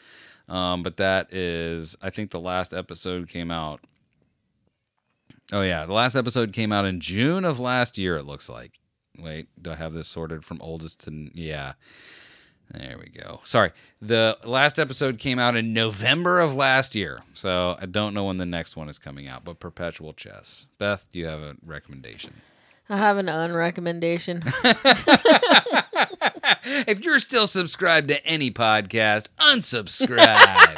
[0.48, 3.80] Um, but that is, I think the last episode came out.
[5.52, 8.16] Oh yeah, the last episode came out in June of last year.
[8.16, 8.78] It looks like.
[9.18, 11.72] Wait, do I have this sorted from oldest to yeah?
[12.72, 13.40] There we go.
[13.44, 18.24] Sorry, the last episode came out in November of last year, so I don't know
[18.24, 19.44] when the next one is coming out.
[19.44, 20.68] But Perpetual Chess.
[20.78, 22.34] Beth, do you have a recommendation?
[22.90, 24.44] I have an unrecommendation.
[26.86, 30.76] if you're still subscribed to any podcast, unsubscribe.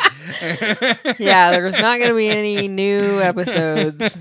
[1.18, 4.16] yeah, there's not going to be any new episodes.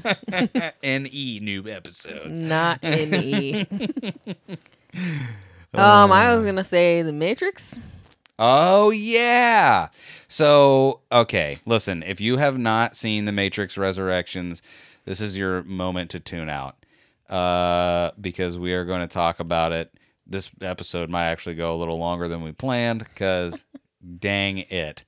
[0.83, 2.39] NE new episodes.
[2.39, 3.67] Not any.
[5.73, 7.75] um, I was gonna say the Matrix.
[8.39, 9.89] Oh yeah.
[10.27, 12.03] So okay, listen.
[12.03, 14.61] If you have not seen The Matrix Resurrections,
[15.05, 16.75] this is your moment to tune out,
[17.31, 19.91] uh, because we are going to talk about it.
[20.27, 23.65] This episode might actually go a little longer than we planned, because
[24.19, 25.03] dang it.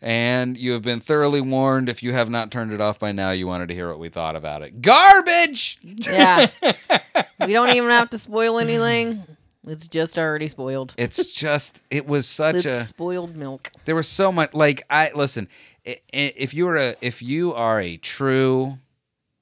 [0.00, 1.88] And you have been thoroughly warned.
[1.88, 4.08] If you have not turned it off by now, you wanted to hear what we
[4.08, 4.80] thought about it.
[4.80, 5.78] Garbage.
[5.82, 6.46] Yeah,
[7.46, 9.24] we don't even have to spoil anything.
[9.66, 10.94] It's just already spoiled.
[10.96, 11.82] It's just.
[11.90, 12.84] It was such It's a.
[12.86, 13.70] spoiled milk.
[13.84, 15.46] there was so much like i listen
[15.84, 18.78] if you are a if you are a true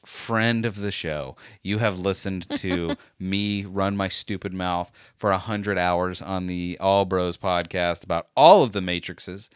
[0.06, 5.38] friend of the show you have listened to me run my stupid mouth for a
[5.38, 9.48] hundred hours on the all bros podcast about all of the matrixes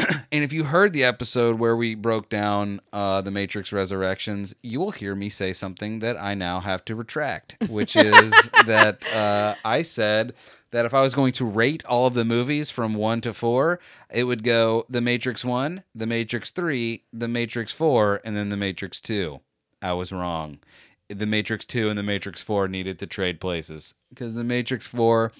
[0.32, 4.80] and if you heard the episode where we broke down uh, the Matrix Resurrections, you
[4.80, 8.32] will hear me say something that I now have to retract, which is
[8.66, 10.34] that uh, I said
[10.70, 13.80] that if I was going to rate all of the movies from one to four,
[14.10, 18.56] it would go The Matrix 1, The Matrix 3, The Matrix 4, and then The
[18.56, 19.40] Matrix 2.
[19.82, 20.58] I was wrong.
[21.08, 25.32] The Matrix 2 and The Matrix 4 needed to trade places because The Matrix 4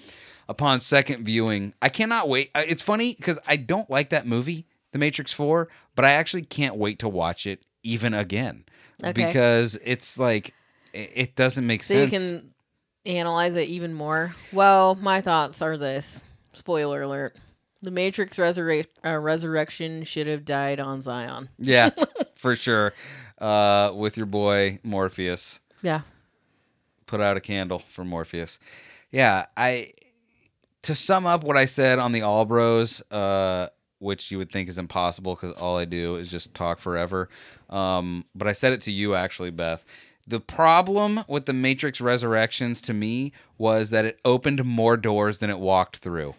[0.49, 2.51] upon second viewing, I cannot wait.
[2.55, 6.75] It's funny because I don't like that movie, The Matrix 4, but I actually can't
[6.75, 8.65] wait to watch it even again
[9.03, 9.13] Okay.
[9.13, 10.53] because it's like
[10.93, 12.11] it doesn't make So sense.
[12.13, 12.53] you can
[13.05, 14.35] analyze it even more.
[14.51, 16.21] Well, my thoughts are this.
[16.53, 17.35] Spoiler alert.
[17.81, 21.49] The Matrix resurrect, uh, resurrection should have died on Zion.
[21.57, 21.89] Yeah,
[22.35, 22.93] for sure.
[23.41, 25.59] Uh, with your boy Morpheus.
[25.81, 26.01] Yeah.
[27.07, 28.59] put out a candle for Morpheus.
[29.11, 29.93] Yeah, I
[30.83, 33.67] to sum up what I said on the All Bros, uh,
[33.99, 37.29] which you would think is impossible because all I do is just talk forever.
[37.69, 39.83] Um, but I said it to you actually, Beth.
[40.27, 45.49] The problem with the Matrix Resurrections to me was that it opened more doors than
[45.49, 46.35] it walked through.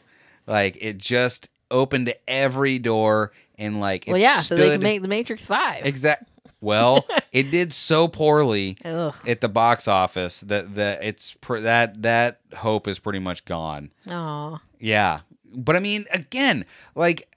[0.46, 4.40] Like it just opened every door and like Well, yeah.
[4.40, 5.84] So they can make the Matrix Five.
[5.84, 6.28] Exact.
[6.62, 9.14] Well, it did so poorly Ugh.
[9.26, 13.90] at the box office that that it's pr- that that hope is pretty much gone.
[14.08, 14.58] Aw.
[14.78, 15.20] Yeah,
[15.54, 16.64] but I mean, again,
[16.94, 17.28] like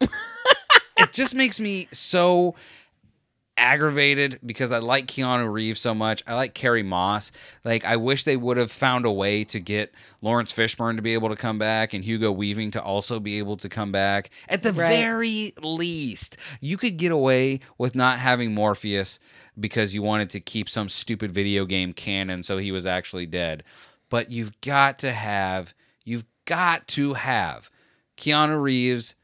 [0.00, 2.54] it just makes me so
[3.56, 6.22] aggravated because I like Keanu Reeves so much.
[6.26, 7.30] I like Carrie Moss.
[7.64, 11.14] Like I wish they would have found a way to get Laurence Fishburne to be
[11.14, 14.30] able to come back and Hugo Weaving to also be able to come back.
[14.48, 14.88] At the Right.
[14.88, 19.18] very least, you could get away with not having Morpheus
[19.58, 23.64] because you wanted to keep some stupid video game canon so he was actually dead.
[24.08, 25.74] But you've got to have
[26.04, 27.70] you've got to have
[28.16, 29.14] Keanu Reeves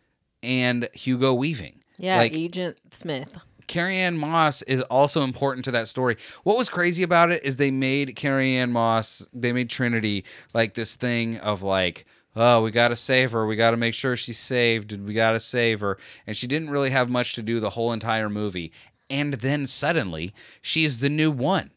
[0.42, 1.82] and Hugo Weaving.
[1.98, 3.36] Yeah, Like Agent Smith.
[3.68, 6.16] Carrie Ann Moss is also important to that story.
[6.42, 10.74] What was crazy about it is they made Carrie Ann Moss, they made Trinity like
[10.74, 13.46] this thing of like, oh, we got to save her.
[13.46, 15.98] We got to make sure she's saved and we got to save her.
[16.26, 18.72] And she didn't really have much to do the whole entire movie.
[19.10, 21.70] And then suddenly she's the new one.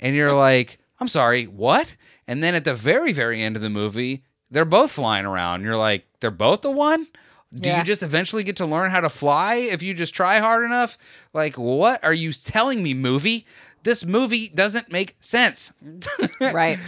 [0.00, 1.96] And you're like, I'm sorry, what?
[2.26, 5.62] And then at the very, very end of the movie, they're both flying around.
[5.62, 7.06] You're like, they're both the one?
[7.54, 7.78] Do Yeah.
[7.78, 10.98] you just eventually get to learn how to fly if you just try hard enough?
[11.32, 13.46] Like, what are you telling me, movie?
[13.84, 15.72] This movie doesn't make sense.
[16.40, 16.78] Right.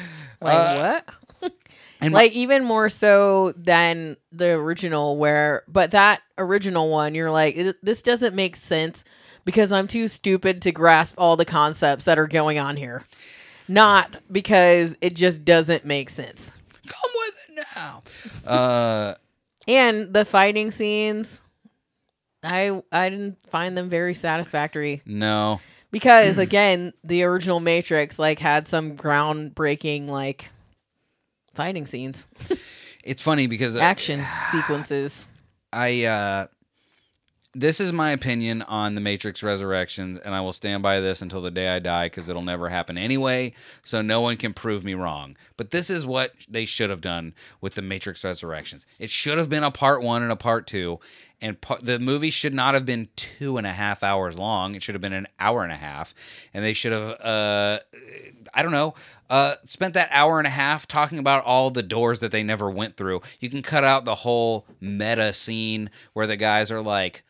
[0.40, 1.02] Like Uh,
[1.40, 1.52] what?
[2.00, 7.56] and like even more so than the original where but that original one you're like
[7.82, 9.04] this doesn't make sense
[9.44, 13.04] because i'm too stupid to grasp all the concepts that are going on here
[13.68, 16.56] not because it just doesn't make sense
[16.86, 18.02] come with it now.
[18.46, 19.14] Uh,
[19.68, 21.42] and the fighting scenes
[22.42, 25.02] i i didn't find them very satisfactory.
[25.06, 25.60] No.
[25.90, 30.48] because again the original matrix like had some groundbreaking like
[31.52, 32.26] fighting scenes.
[33.02, 35.26] It's funny because uh, action sequences.
[35.72, 36.46] I uh
[37.52, 41.42] this is my opinion on the Matrix Resurrections, and I will stand by this until
[41.42, 43.54] the day I die because it'll never happen anyway.
[43.82, 45.36] So no one can prove me wrong.
[45.56, 48.86] But this is what they should have done with the Matrix Resurrections.
[49.00, 51.00] It should have been a part one and a part two,
[51.42, 54.76] and the movie should not have been two and a half hours long.
[54.76, 56.14] It should have been an hour and a half,
[56.54, 57.80] and they should have, uh,
[58.54, 58.94] I don't know,
[59.28, 62.70] uh, spent that hour and a half talking about all the doors that they never
[62.70, 63.22] went through.
[63.40, 67.24] You can cut out the whole meta scene where the guys are like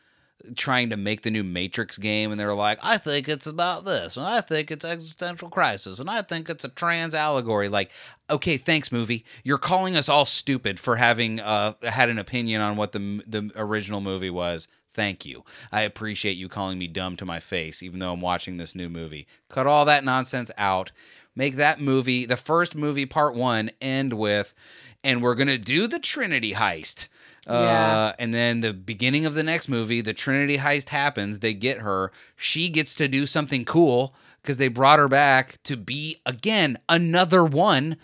[0.55, 4.17] trying to make the new Matrix game, and they're like, I think it's about this,
[4.17, 7.69] and I think it's existential crisis, and I think it's a trans allegory.
[7.69, 7.91] Like,
[8.29, 9.25] okay, thanks, movie.
[9.43, 13.51] You're calling us all stupid for having uh, had an opinion on what the the
[13.55, 14.67] original movie was.
[14.93, 15.45] Thank you.
[15.71, 18.89] I appreciate you calling me dumb to my face, even though I'm watching this new
[18.89, 19.25] movie.
[19.49, 20.91] Cut all that nonsense out.
[21.33, 24.53] Make that movie, the first movie, part one, end with,
[25.01, 27.07] and we're gonna do the Trinity heist.
[27.51, 28.13] Uh, Yeah.
[28.19, 31.39] and then the beginning of the next movie, the Trinity heist happens.
[31.39, 32.11] They get her.
[32.35, 37.43] She gets to do something cool because they brought her back to be again another
[37.43, 37.97] one.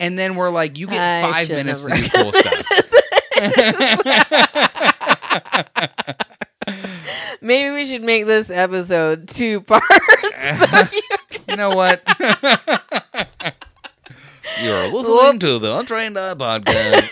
[0.00, 2.66] And then we're like, you get five minutes to do cool stuff.
[7.40, 9.86] Maybe we should make this episode two parts.
[11.48, 12.02] You know what?
[14.62, 17.10] You're listening to the Untrained Eye podcast.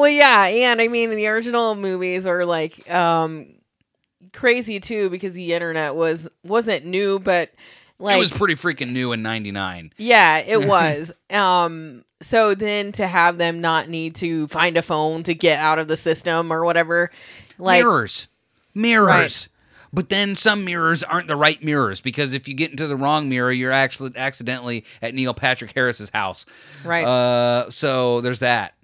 [0.00, 3.54] Well, yeah, and I mean the original movies are like um
[4.32, 7.50] crazy too because the internet was wasn't new, but
[7.98, 9.92] like it was pretty freaking new in '99.
[9.96, 11.12] yeah, it was.
[11.30, 15.78] um, so then to have them not need to find a phone to get out
[15.78, 17.10] of the system or whatever,
[17.58, 18.28] like mirrors,
[18.74, 19.08] mirrors.
[19.08, 19.48] Right.
[19.92, 23.28] But then some mirrors aren't the right mirrors because if you get into the wrong
[23.28, 26.46] mirror, you're actually accidentally at Neil Patrick Harris's house.
[26.84, 27.04] Right.
[27.04, 28.74] Uh, so there's that.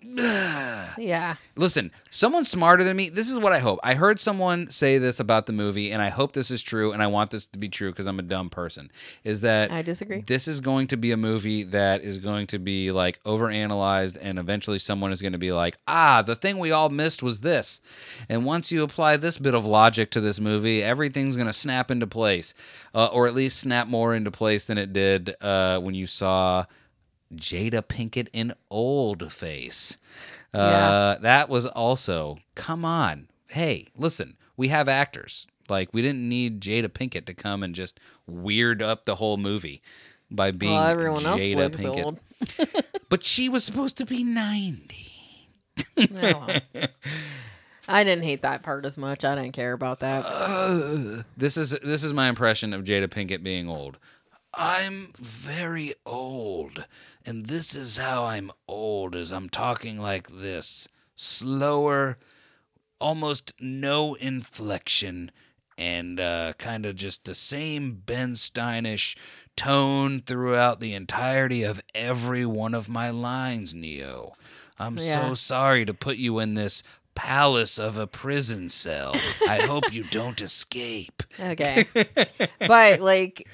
[0.00, 3.08] Yeah, Listen, someone smarter than me.
[3.08, 3.80] This is what I hope.
[3.82, 7.02] I heard someone say this about the movie, and I hope this is true, and
[7.02, 8.92] I want this to be true because I'm a dumb person.
[9.24, 10.20] Is that I disagree.
[10.20, 14.38] This is going to be a movie that is going to be like overanalyzed, and
[14.38, 17.80] eventually someone is going to be like, ah, the thing we all missed was this.
[18.28, 21.90] And once you apply this bit of logic to this movie, everything's going to snap
[21.90, 22.54] into place,
[22.94, 26.66] uh, or at least snap more into place than it did uh, when you saw
[27.34, 29.98] Jada Pinkett in Old Face.
[30.54, 31.16] Uh, Yeah.
[31.20, 33.28] That was also, come on.
[33.48, 35.46] Hey, listen, we have actors.
[35.68, 39.82] Like we didn't need Jada Pinkett to come and just weird up the whole movie
[40.30, 42.04] by being well, everyone Jada looks Pinkett.
[42.04, 42.20] old.
[43.10, 45.12] But she was supposed to be 90.
[45.96, 46.48] Oh, well.
[47.88, 49.24] I didn't hate that part as much.
[49.24, 51.24] I didn't care about that.
[51.36, 53.96] This is this is my impression of Jada Pinkett being old.
[54.58, 56.84] I'm very old,
[57.24, 60.88] and this is how I'm old as I'm talking like this.
[61.14, 62.18] Slower,
[63.00, 65.30] almost no inflection,
[65.76, 69.16] and uh, kind of just the same Ben Steinish
[69.56, 74.34] tone throughout the entirety of every one of my lines, Neo.
[74.78, 75.28] I'm Yeah.
[75.28, 76.82] so sorry to put you in this
[77.14, 79.14] palace of a prison cell.
[79.48, 81.22] I hope you don't escape.
[81.38, 81.84] Okay.
[82.60, 83.48] but like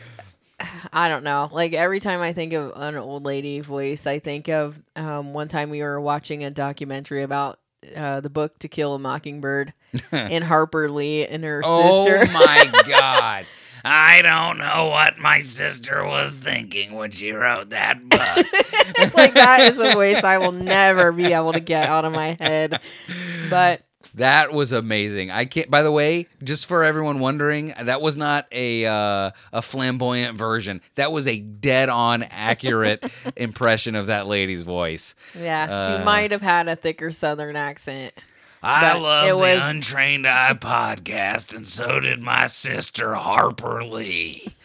[0.93, 1.49] I don't know.
[1.53, 5.49] Like every time I think of an old lady voice, I think of um, one
[5.49, 7.59] time we were watching a documentary about
[7.95, 9.73] uh, the book To Kill a Mockingbird
[10.12, 12.27] and Harper Lee and her Oh sister.
[12.31, 13.47] Oh my god.
[13.86, 18.47] I don't know what my sister was thinking when she wrote that book.
[18.97, 22.15] It's like that is a voice I will never be able to get out of
[22.15, 22.81] my head.
[23.51, 23.84] But
[24.15, 25.31] that was amazing.
[25.31, 29.62] I can't by the way, just for everyone wondering, that was not a uh, a
[29.62, 30.81] flamboyant version.
[30.95, 33.05] That was a dead on accurate
[33.36, 35.15] impression of that lady's voice.
[35.39, 38.12] yeah, Uh, you might have had a thicker southern accent.
[38.66, 44.55] I love the was- Untrained Eye podcast, and so did my sister Harper Lee.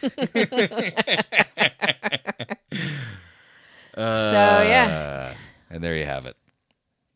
[3.94, 5.32] So, yeah.
[5.32, 5.34] Uh,
[5.68, 6.36] and there you have it.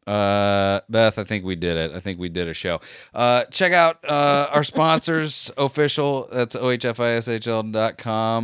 [0.06, 1.93] Uh, Beth, I think we did it.
[1.93, 2.81] I think we did a show.
[3.14, 6.31] Uh, check out uh, our sponsors, Ohfishl.
[6.31, 7.70] That's ohfishl.com.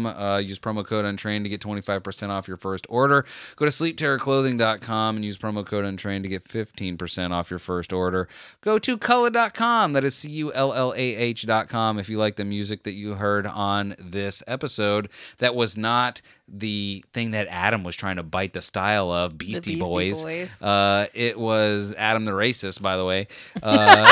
[0.06, 3.26] Uh, use promo code untrained to get 25% off your first order.
[3.56, 8.28] Go to sleepterrorclothing.com and use promo code untrained to get 15% off your first order.
[8.62, 9.92] Go to cullah.com.
[9.92, 13.14] That is C U L L A H.com if you like the music that you
[13.14, 15.10] heard on this episode.
[15.38, 16.22] That was not
[16.52, 20.24] the thing that Adam was trying to bite the style of Beastie, Beastie Boys.
[20.24, 20.62] Boys.
[20.62, 23.28] Uh, it was Adam the racist, by the way.
[23.62, 24.06] Uh,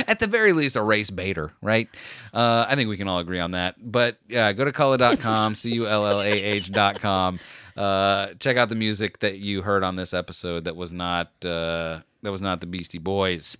[0.08, 1.88] at the very least, a race baiter, right?
[2.32, 3.76] Uh, I think we can all agree on that.
[3.80, 7.38] But yeah, go to cullah.com, C U L L A H.com.
[7.76, 12.00] Uh, check out the music that you heard on this episode that was not uh,
[12.22, 13.56] that was not the Beastie Boys.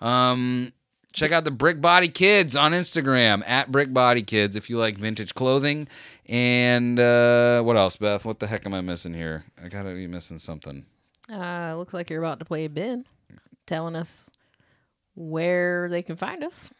[0.00, 0.72] Um,
[1.12, 4.98] check out the Brick Body Kids on Instagram at Brick Body Kids if you like
[4.98, 5.88] vintage clothing.
[6.26, 8.24] And uh, what else, Beth?
[8.24, 9.44] What the heck am I missing here?
[9.62, 10.84] I gotta be missing something.
[11.32, 13.04] Uh, looks like you're about to play Ben,
[13.66, 14.30] telling us
[15.14, 16.70] where they can find us.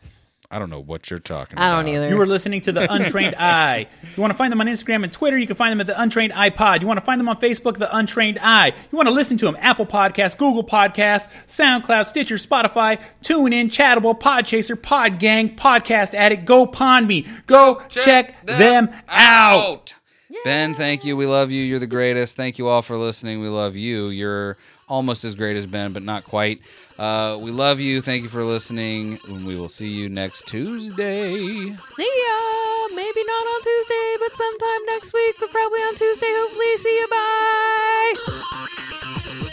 [0.51, 1.83] I don't know what you're talking I about.
[1.83, 2.09] don't either.
[2.09, 3.87] You were listening to the Untrained Eye.
[4.17, 5.37] You want to find them on Instagram and Twitter?
[5.37, 6.81] You can find them at the Untrained EyePod.
[6.81, 7.77] You want to find them on Facebook?
[7.77, 8.69] The Untrained Eye.
[8.91, 9.59] You want to listen to them?
[9.61, 16.47] Apple Podcasts, Google Podcasts, SoundCloud, Stitcher, Spotify, TuneIn, Chartable, Podchaser, Podgang, Podcast Addict.
[16.47, 17.27] Go Pond Me.
[17.47, 19.93] Go check, them, out.
[20.45, 21.15] Ben, thank you.
[21.15, 21.63] We love you.
[21.63, 22.39] You're the greatest.
[22.39, 23.43] Thank you all for listening.
[23.43, 24.09] We love you.
[24.09, 24.57] You're
[24.89, 26.61] almost as great as Ben, but not quite.
[26.99, 28.01] Uh, we love you.
[28.01, 29.19] Thank you for listening.
[29.29, 31.69] And we will see you next Tuesday.
[31.69, 32.89] See ya.
[32.95, 36.27] Maybe not on Tuesday, but sometime next week, but probably on Tuesday.
[36.31, 37.07] Hopefully, see you.
[39.45, 39.48] Bye.